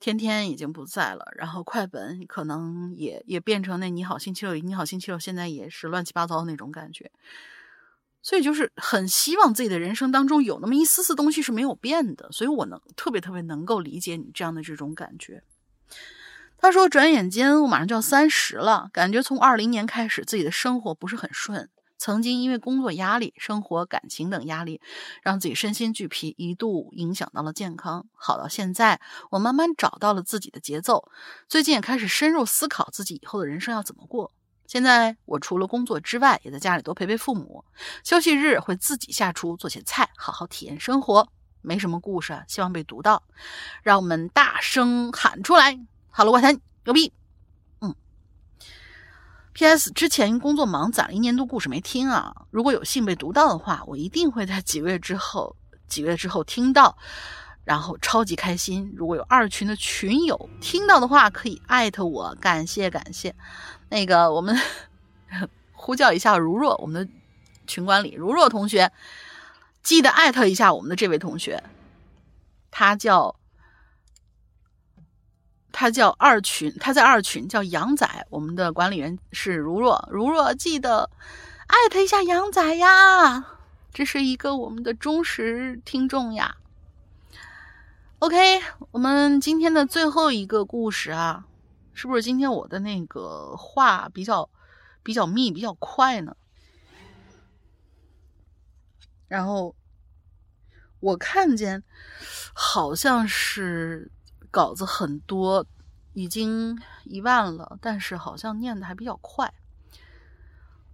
[0.00, 7.10] 天天已经不在了，然后快本可能也也变成那你好星期六，你好星期六现在也是乱七八糟那种感觉，
[8.22, 15.42] 所以就是很希望自己的人生当中有那么一丝丝东西是没有变的，所以我能特别特别能够理解你这样的这种感觉。
[16.58, 21.68] 他说，转眼间我马上就要三十了，感觉从二零年开始自己的生活不是很顺。
[21.98, 24.80] 曾经因为工作压力、生活、感情等压力，
[25.22, 28.06] 让自己身心俱疲，一度影响到了健康。
[28.14, 29.00] 好到现在，
[29.30, 31.10] 我慢慢找到了自己的节奏。
[31.48, 34.32] 最近也开始深入思考自己以后的人生要怎么过。
[34.66, 37.64] 现在我除了工作之外，也在家里多陪陪父母。
[38.04, 41.28] 休息日会自己下厨做些菜，好好体验生活。
[41.60, 43.22] 没什么故事，希望被读到，
[43.82, 45.78] 让我们大声喊出来
[46.10, 47.12] ！Hello，怪谈牛逼
[49.58, 49.90] ！P.S.
[49.92, 52.32] 之前工作忙，攒了一年多故事没听啊。
[52.52, 55.56] 如果有幸被读到的话，我一定会在几个月之后，
[55.88, 56.96] 几个月之后听到，
[57.64, 58.94] 然后超级开心。
[58.96, 63.34] 如果有二群的群友听到的话，可以艾特我，感谢感谢。
[63.88, 64.56] 那个我们
[65.74, 67.12] 呼叫一下如若，我们的
[67.66, 68.92] 群管理如若同学，
[69.82, 71.64] 记得艾特一下我们的这位同学，
[72.70, 73.34] 他叫。
[75.70, 78.26] 他叫二群，他在二群叫杨仔。
[78.30, 81.10] 我们的管理员是如若，如若记得
[81.66, 83.46] 艾特一下杨仔呀，
[83.92, 86.56] 这是一个我们的忠实听众呀。
[88.18, 91.44] OK，我们今天的最后一个故事啊，
[91.92, 94.48] 是不是今天我的那个话比较
[95.02, 96.34] 比较密、比较快呢？
[99.28, 99.76] 然后
[101.00, 101.84] 我看见
[102.54, 104.10] 好像是。
[104.50, 105.64] 稿子很多，
[106.14, 109.52] 已经一万了，但是好像念的还比较快。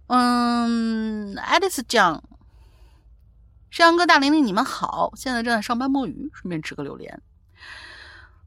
[0.07, 2.23] 嗯，爱丽丝讲，
[3.71, 7.21] 山羊哥、大玲玲，你们好，现在正在上班摸鱼，顺便吃个榴莲。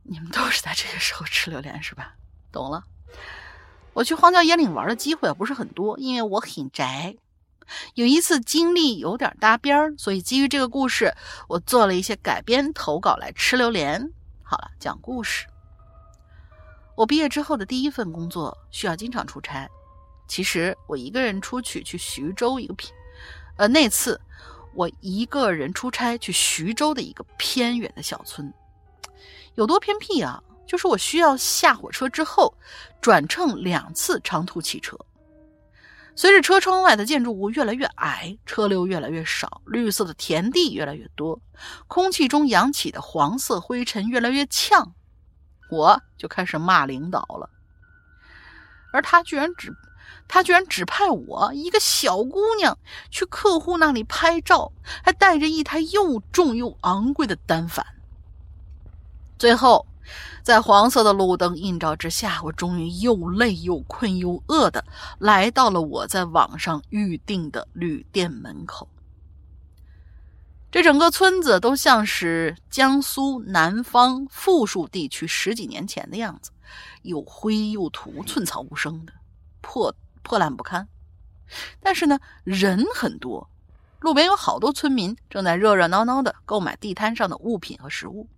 [0.04, 2.14] 你们都是在这个时候吃榴莲是吧？
[2.50, 2.84] 懂了。
[3.92, 7.16] 我去荒郊野岭玩的机会不是很多，因为我很宅。
[7.94, 11.14] 有一次经历有点搭边儿，所以基于这个故事，
[11.48, 14.12] 我做了一些改编投稿来吃榴莲。
[14.50, 15.46] 好了，讲故事。
[16.96, 19.68] 我毕业之后的第一份工作需要经常出差。
[20.26, 22.90] 其实我一个人出去去徐州一个偏，
[23.58, 24.18] 呃，那次
[24.72, 28.50] 我一个人出差去徐州的一个偏远的小村，
[29.54, 30.42] 有多偏僻啊？
[30.66, 32.54] 就是我需要下火车之后
[33.02, 34.98] 转乘两次长途汽车。
[36.18, 41.40] 随着车窗外的建筑物越来越矮，车流越来越少，绿色的田地越来越多，
[41.86, 44.96] 空气中扬起的黄色灰尘越来越呛，
[45.70, 47.48] 我就开始骂领导了。
[48.92, 49.72] 而他居然只，
[50.26, 52.76] 他居然指派我一个小姑娘
[53.12, 54.72] 去客户那里拍照，
[55.04, 57.86] 还带着一台又重又昂贵的单反。
[59.38, 59.86] 最后。
[60.42, 64.84] 在黄色的路灯映照之下，我终于又累又困又饿的
[65.18, 68.88] 来到了我在网上预定的旅店门口。
[70.70, 76.50] 这整个村子都像是江苏南方富庶地区十几年前的样子，
[77.02, 79.12] 又灰又土，寸草不生的，
[79.62, 80.86] 破破烂不堪。
[81.80, 83.48] 但是呢，人很多，
[84.00, 88.28] 路边有好多村民正在热热闹闹的购买地摊上的物品和食物。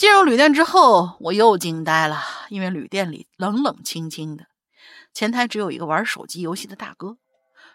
[0.00, 4.46] 进入旅店之后，我又惊呆了，因为旅店里冷冷清清的，
[5.12, 7.18] 前台只有一个玩手机游戏的大哥，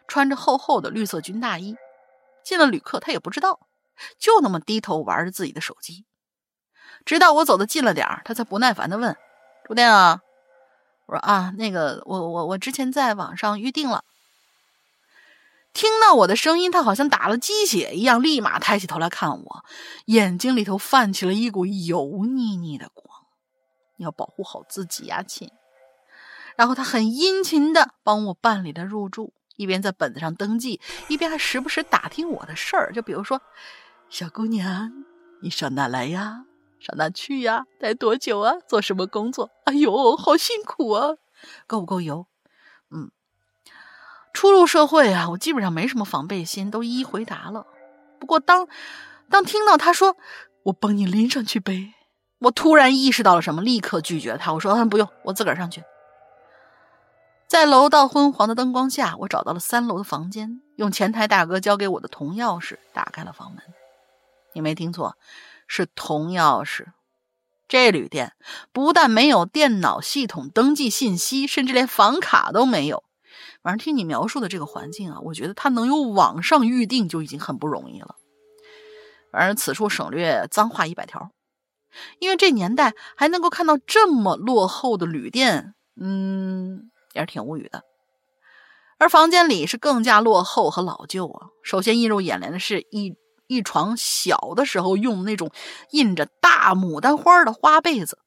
[0.07, 1.75] 穿着厚厚的绿色军大衣。
[2.43, 3.67] 进了旅客，他也不知道，
[4.17, 6.07] 就那么低头玩着自己的手机。
[7.05, 9.15] 直到我走的近了点儿，他才不耐烦的问
[9.63, 10.21] ：“住店啊？”
[11.05, 14.03] 我说：“啊，那个，我我我之前在网上预定了。”
[15.75, 19.65] 听到我的声音，他好像打了鸡血一样，立马抬起头来看我，
[20.05, 23.05] 眼睛里头泛起了一股油腻腻的光。
[23.97, 25.51] 你要保护好自己呀，亲。
[26.55, 29.33] 然后他很殷勤的帮我办理了入住。
[29.57, 32.91] 一边在本子上登记，一边还时不时打听我的事儿。
[32.93, 33.41] 就比如说，
[34.09, 34.91] 小姑娘，
[35.41, 36.45] 你上哪来呀？
[36.79, 37.65] 上哪去呀？
[37.79, 38.55] 待多久啊？
[38.67, 39.49] 做什么工作？
[39.65, 41.15] 哎呦，好辛苦啊！
[41.67, 42.27] 够不够油？
[44.35, 47.65] 初入社会啊，我基本上没什么防备心，都一一回答了。
[48.19, 48.67] 不过当
[49.29, 50.17] 当听到他说
[50.63, 51.93] 我帮你拎上去呗，
[52.39, 54.51] 我突然意识到了什么，立刻拒绝他。
[54.51, 55.83] 我说嗯，不用，我自个儿上去。
[57.47, 63.63] 在楼道昏黄的灯光下，我找到了三楼的房间，用前台大哥交给我的铜钥匙打开了房门。
[64.53, 65.15] 你没听错，
[65.65, 66.87] 是铜钥匙。
[67.69, 68.33] 这旅店
[68.73, 73.04] 不但没有电脑系统登记信息，甚至连房卡都没有。
[73.65, 78.15] 反正听你描述的这个环境啊，我觉得他能有网上预定就已经很不容易了。
[79.31, 81.31] 反正此处省略脏话一百条，
[82.19, 86.91] 因为这年代还能够看到这么落后的旅店，嗯。
[87.15, 87.83] 也是挺无语的，
[88.97, 91.47] 而房间里是更加落后和老旧啊。
[91.63, 93.15] 首先映入眼帘的是一
[93.47, 95.49] 一床小的时候用那种
[95.91, 98.19] 印着大牡丹花的花被子，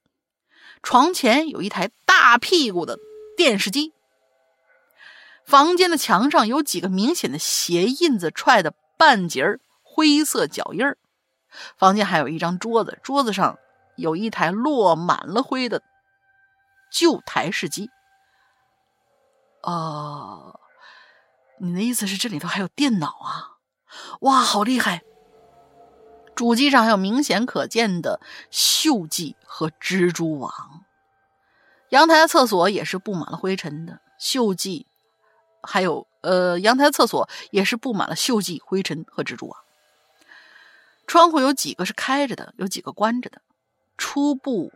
[0.82, 2.98] 床前有一台大屁股的
[3.36, 3.92] 电视机，
[5.48, 10.98] 房间的墙上有几个明显的鞋印子踹的半截儿灰色脚印儿，
[11.78, 13.58] 房间还有一张桌子，桌子上
[13.96, 15.82] 有一台落满了灰的
[16.92, 17.88] 旧台式机。
[19.62, 20.60] 哦，
[21.58, 23.56] 你的意思是这里头还有电脑啊？
[24.20, 25.02] 哇，好厉害！
[26.34, 28.20] 主机上还有明显可见的
[28.52, 30.84] 锈迹和蜘蛛网，
[31.88, 34.87] 阳台的厕所也是布满了灰尘的锈迹，
[35.62, 39.58] 还有呃，阳台厕所也是布满了锈迹、灰尘和蜘蛛网。
[41.06, 43.40] 窗户有几个是开着的，有几个关着的，
[43.96, 44.72] 初步。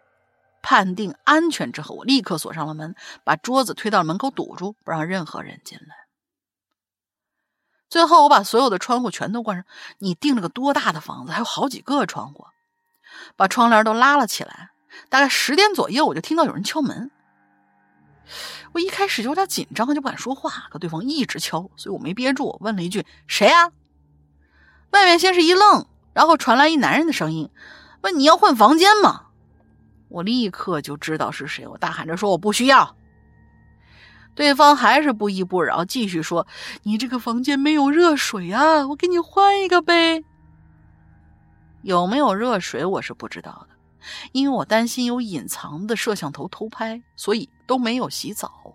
[0.65, 2.95] 判定安全之后，我立刻锁上了门，
[3.25, 6.07] 把桌子推到门口堵住，不让任何人进来。
[7.91, 9.67] 最后，我把所有的窗户全都关上。
[9.99, 11.33] 你订了个多大的房子？
[11.33, 12.47] 还有好几个窗户，
[13.35, 14.71] 把窗帘都拉了起来。
[15.09, 17.11] 大概十点左右，我就听到有人敲门。
[18.73, 23.73] 我一开始就有点紧张，就不敢说话，可对方一直敲，所以我没憋住，问了一句：“谁呀？”
[24.91, 27.51] 外面先是一愣，然后传来一男人的声音，
[28.03, 29.27] 问：“你要换房间吗？”
[30.09, 32.97] 我立刻就知道是谁，我大喊着说：“我不需要。”
[34.35, 36.47] 对方还是不依不饶，继续说
[36.85, 40.25] ：“你这个房间没有热水啊，我给你换一个呗。”
[41.83, 43.72] 有没有热水我是不知道的，
[44.33, 48.75] 因为我担心有隐藏的摄像头偷拍，所以都没有洗澡。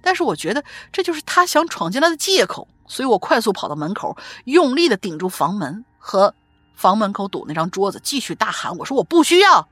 [0.00, 6.34] 但是我觉得这就是他想闯进来的借口，所以我快速跑到门口，用力的顶住房门和
[6.74, 9.68] 房门口堵那张桌子，继续大喊：“我说我不需要。”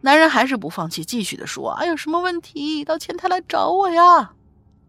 [0.00, 4.32] 男人还是不放弃，继续的说：“哎，有什么问题到前台来找我呀？”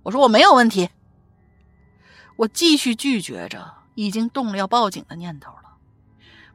[0.04, 0.90] 我说：“我没有问题。”
[2.38, 5.76] 我继续拒绝着，已经动了要报警的念头了。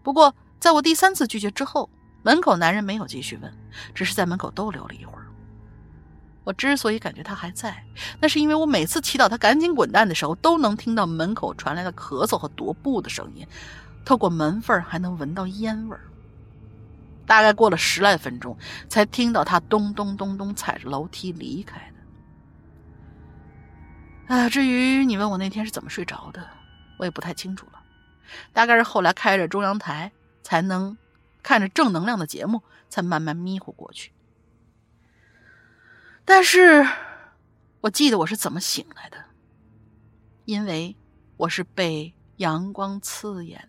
[0.02, 0.34] 不过，
[0.64, 1.90] 在我第三次拒绝之后，
[2.22, 3.52] 门口男人没有继续问，
[3.94, 5.26] 只是在门口逗留了一会儿。
[6.42, 7.84] 我之所以感觉他还在，
[8.18, 13.46] 那是因为我每次祈祷他赶紧滚蛋的时候，都能听到门口传来的咳嗽和踱步的声音，
[14.06, 16.00] 透过门缝还能闻到烟味儿。
[17.26, 18.56] 大概过了十来分钟，
[18.88, 21.92] 才听到他咚咚咚咚踩着楼梯离开
[24.28, 24.34] 的。
[24.34, 26.48] 啊，至于你问我那天是怎么睡着的，
[26.98, 27.82] 我也不太清楚了。
[28.54, 30.10] 大概是后来开着中央台，
[30.44, 30.96] 才能
[31.42, 34.12] 看着正能量的节目，才慢慢迷糊过去。
[36.24, 36.86] 但是，
[37.80, 39.16] 我记得我是怎么醒来的，
[40.44, 40.96] 因为
[41.36, 43.68] 我是被阳光刺眼，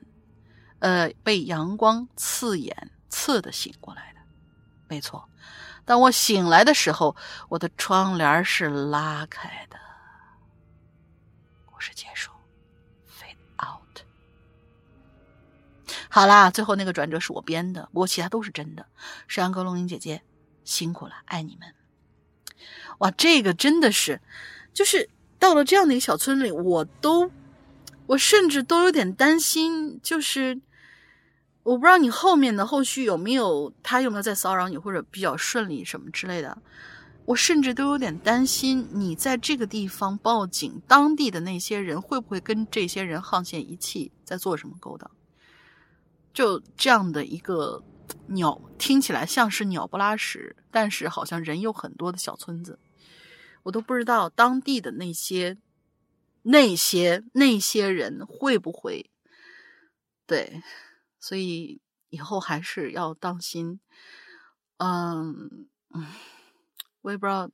[0.78, 2.92] 呃，被阳光刺眼。
[3.08, 4.20] 刺的醒过来的，
[4.90, 5.30] 没错。
[5.86, 7.16] 当我醒来的时候，
[7.48, 9.80] 我的窗帘是拉开的。
[11.66, 12.30] 故事结束
[16.16, 18.86] 好啦，最后那个转折是我编的，不过其他都是真的。
[19.28, 20.22] 山羊哥、龙吟姐姐
[20.64, 21.74] 辛苦了，爱你们。
[23.00, 24.22] 哇，这个真的是，
[24.74, 27.30] 就是到了这样的一个小村里，我都，
[28.08, 30.62] 我甚至都有点担心，就是。
[31.64, 36.58] 我不知道你后面的后续有没有他有没有在骚扰你，或者比较顺利什么之类的。
[37.26, 45.12] 我甚至都有点担心，你在这个地方报警，当地的那些人会不会跟这些人沆瀣一气，在做什么勾当？
[46.36, 47.82] 就这样的一个
[48.28, 52.78] 鸟，听起来像是鸟不拉屎，但是好像人有很多的小村子，
[53.64, 55.58] 我都不知道当地的那些、
[56.44, 59.10] 那些、那些人会不会
[60.28, 60.62] 对，
[61.20, 63.80] 所以以后还是要当心。
[64.78, 66.08] 嗯嗯。
[67.02, 67.52] 我也不知道，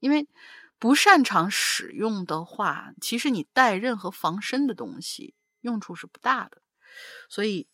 [0.00, 0.28] 因为
[0.76, 6.60] 不擅长使用的话，其实你带任何防身的东西用处是不大的，
[7.28, 7.68] 所以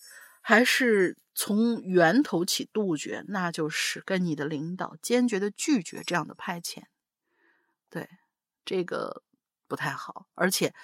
[0.49, 6.85] 还是从源头起杜绝，那就是跟你的领导坚决的拒绝这样的派遣。
[7.91, 8.09] 对，
[8.65, 9.23] 这个
[9.67, 10.75] 不太好，而且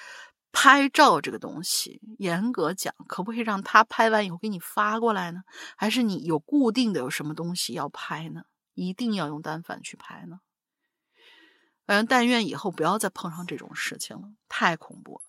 [0.52, 5.44] 拍照这个东西，严格讲，可不可以让他拍完以后给你发过来呢？
[5.78, 8.42] 还是你有固定的有什么东西要拍呢？
[8.74, 10.40] 一定要用单反去拍呢？
[11.86, 15.22] 反正但愿以后不要再碰上这种事情了，太恐怖了。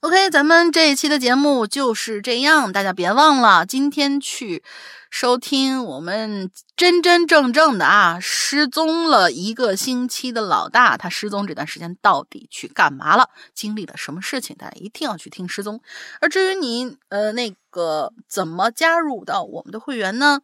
[0.00, 4.62] OK，咱们这一期的节目就是这样，大家别忘了今天去
[5.10, 14.56] 收听我们真真正正的啊，失踪了一个星期的老大，他失踪这段时间到底去干嘛了，经历了什么事情？
[14.56, 15.80] 大家一定要去听失踪。
[16.20, 20.42] 而至于你呃那个怎么加入到我们的会员呢？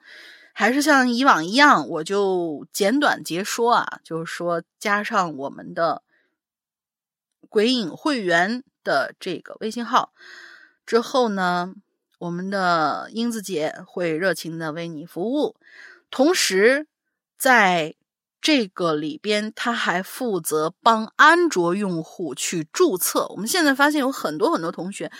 [0.52, 6.02] 还是像以往一样，我就简短截说啊，就是说加上我们的
[7.48, 10.12] 鬼影会员的这个微信号
[10.86, 11.74] 之后呢，
[12.18, 15.56] 我们的英子姐会热情的为你服务。
[16.10, 16.86] 同时，
[17.36, 17.96] 在
[18.40, 23.26] 这个里边，他还负责帮安卓用户去注册。
[23.30, 25.10] 我们现在发现有很多很多同学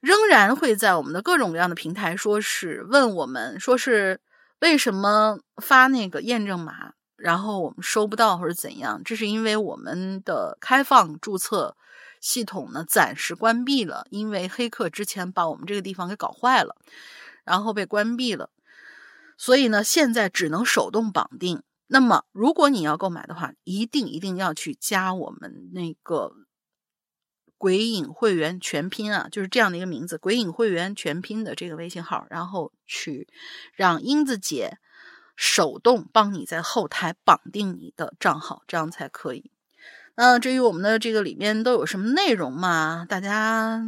[0.00, 4.20] 仍然会在我们的各种各样的平台，说是问我们，说是。
[4.62, 9.02] 为什么发那个验证码，然后我们收不到或者怎样？
[9.04, 11.76] 这是因为我们的开放注册
[12.22, 16.76] 系统呢暂时关闭了，因为黑客之前把我们这个地方给搞坏了，
[17.44, 18.48] 然后被关闭了，
[19.36, 21.62] 所以呢现在只能手动绑定。
[21.88, 26.32] 那么如果你要购买的话，一定一定要去加我们那个。
[27.58, 33.28] 鬼影会员全拼啊，就是这样的一个名字，鬼影会员全拼的这个微信号，然后去
[33.72, 34.78] 让英子姐
[35.36, 39.51] 手动帮你在后台绑定你的账号，这样才可以。
[40.14, 43.82] 那至于我们的这个里面都有什么内容嘛，大家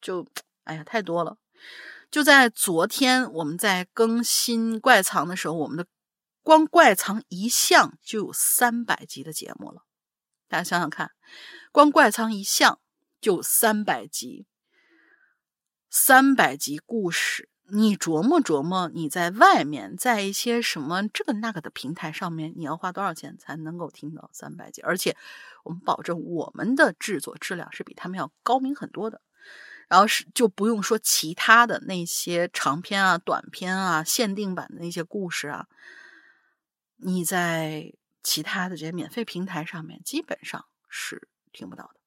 [0.00, 0.26] 就
[0.64, 1.38] 哎呀太多了。
[2.10, 5.86] 就在昨天我们在更新怪藏的时候，我们的
[6.42, 9.82] 光怪藏一项就有三百集的节目了，
[10.48, 11.12] 大家想想看，
[11.72, 12.80] 光怪藏一项。
[13.20, 14.46] 就三百集，
[15.90, 24.80] 三百集故事，你琢磨琢磨，你在外面，在一些什么这个那个的平台上面，你要花多少钱才能够听到三百集？
[24.82, 25.16] 而且
[25.64, 29.20] 我们保证我们的制作质量是比他们要高明很多的。
[29.88, 35.66] 然后是就不用说其他的那些长篇啊、短篇啊、限定版的那些故事啊，
[36.96, 41.97] 你在其他的这些免费平台上面基本上是听不到的。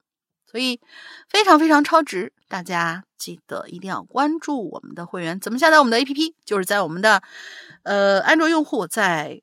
[0.52, 0.82] 所以
[1.30, 5.40] 非常非常超值，大家记得一定要关注我们的会员。
[5.40, 6.34] 怎么下载我们的 APP？
[6.44, 7.24] 就是在我们的
[7.84, 9.42] 呃安卓用户在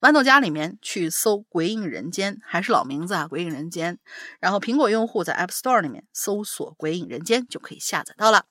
[0.00, 3.98] 豌豆荚里面去搜“鬼影人间”，还是老名字啊，“鬼影人间”。
[4.40, 8.46] 然后苹果用户在 App Store 里面搜索“鬼影人间”就可以下载到了。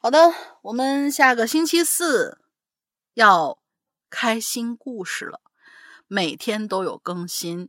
[0.00, 2.38] 好的，我们下个星期四
[3.14, 3.58] 要
[4.10, 5.40] 开新故事了，
[6.08, 7.68] 每天都有更新。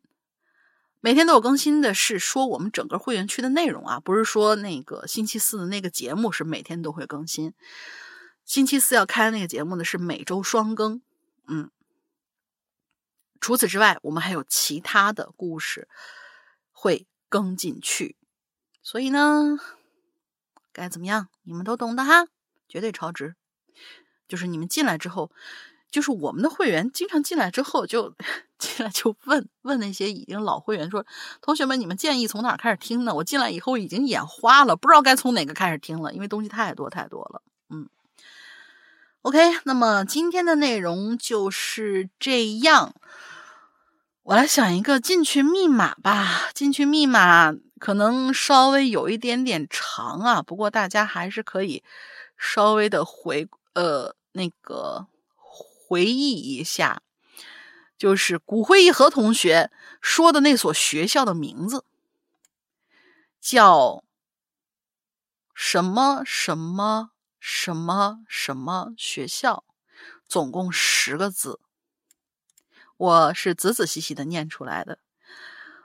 [1.03, 7.53] 每天都有更新的是说我们整个会员区的内容啊，不是说那个星期四的那个节目是每天都会更新。
[8.45, 11.01] 星期四要开那个节目呢是每周双更，
[11.47, 11.71] 嗯。
[13.39, 15.87] 除此之外，我们还有其他的故事
[16.71, 18.15] 会更进去，
[18.83, 19.57] 所以呢，
[20.71, 22.27] 该怎么样你们都懂的哈，
[22.67, 23.35] 绝对超值。
[24.27, 25.31] 就是你们进来之后。
[25.91, 28.13] 就是我们的会员经常进来之后，就
[28.57, 31.05] 进来就问问那些已经老会员说
[31.41, 37.41] ：“同学们，你们建议从哪开始听呢？”我进来以后已经眼花了，不知道该从哪个开始听了，因为东西太多太多了。
[37.69, 37.89] 嗯
[39.23, 42.93] ，OK，那么今天的内容就是这样。
[44.23, 46.51] 我来想一个进群密码吧。
[46.53, 51.84] 进群密码可能稍微有一点点长啊，不过大家还是可以
[52.38, 55.07] 稍微的回呃那个。
[55.91, 57.03] 回忆一下，
[57.97, 61.84] 就是骨灰一盒同学说的那所学校的名字，
[63.41, 64.05] 叫
[65.53, 67.11] 什么什么
[67.41, 69.65] 什么什么学校，
[70.26, 71.59] 总共十个字。
[72.95, 74.99] 我是仔仔细细的念出来的。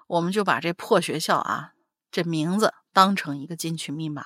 [0.06, 1.72] 我们就把这破学校啊，
[2.12, 4.24] 这名字当成一个进群密码。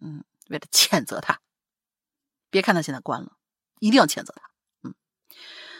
[0.00, 1.40] 嗯，为了谴责他，
[2.50, 3.38] 别看他现在关了，
[3.78, 4.50] 一定要谴责他。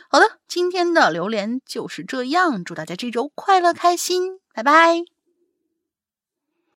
[0.08, 2.64] 好的，今天的榴莲就是这样。
[2.64, 5.15] 祝大家这周快乐开心，拜拜。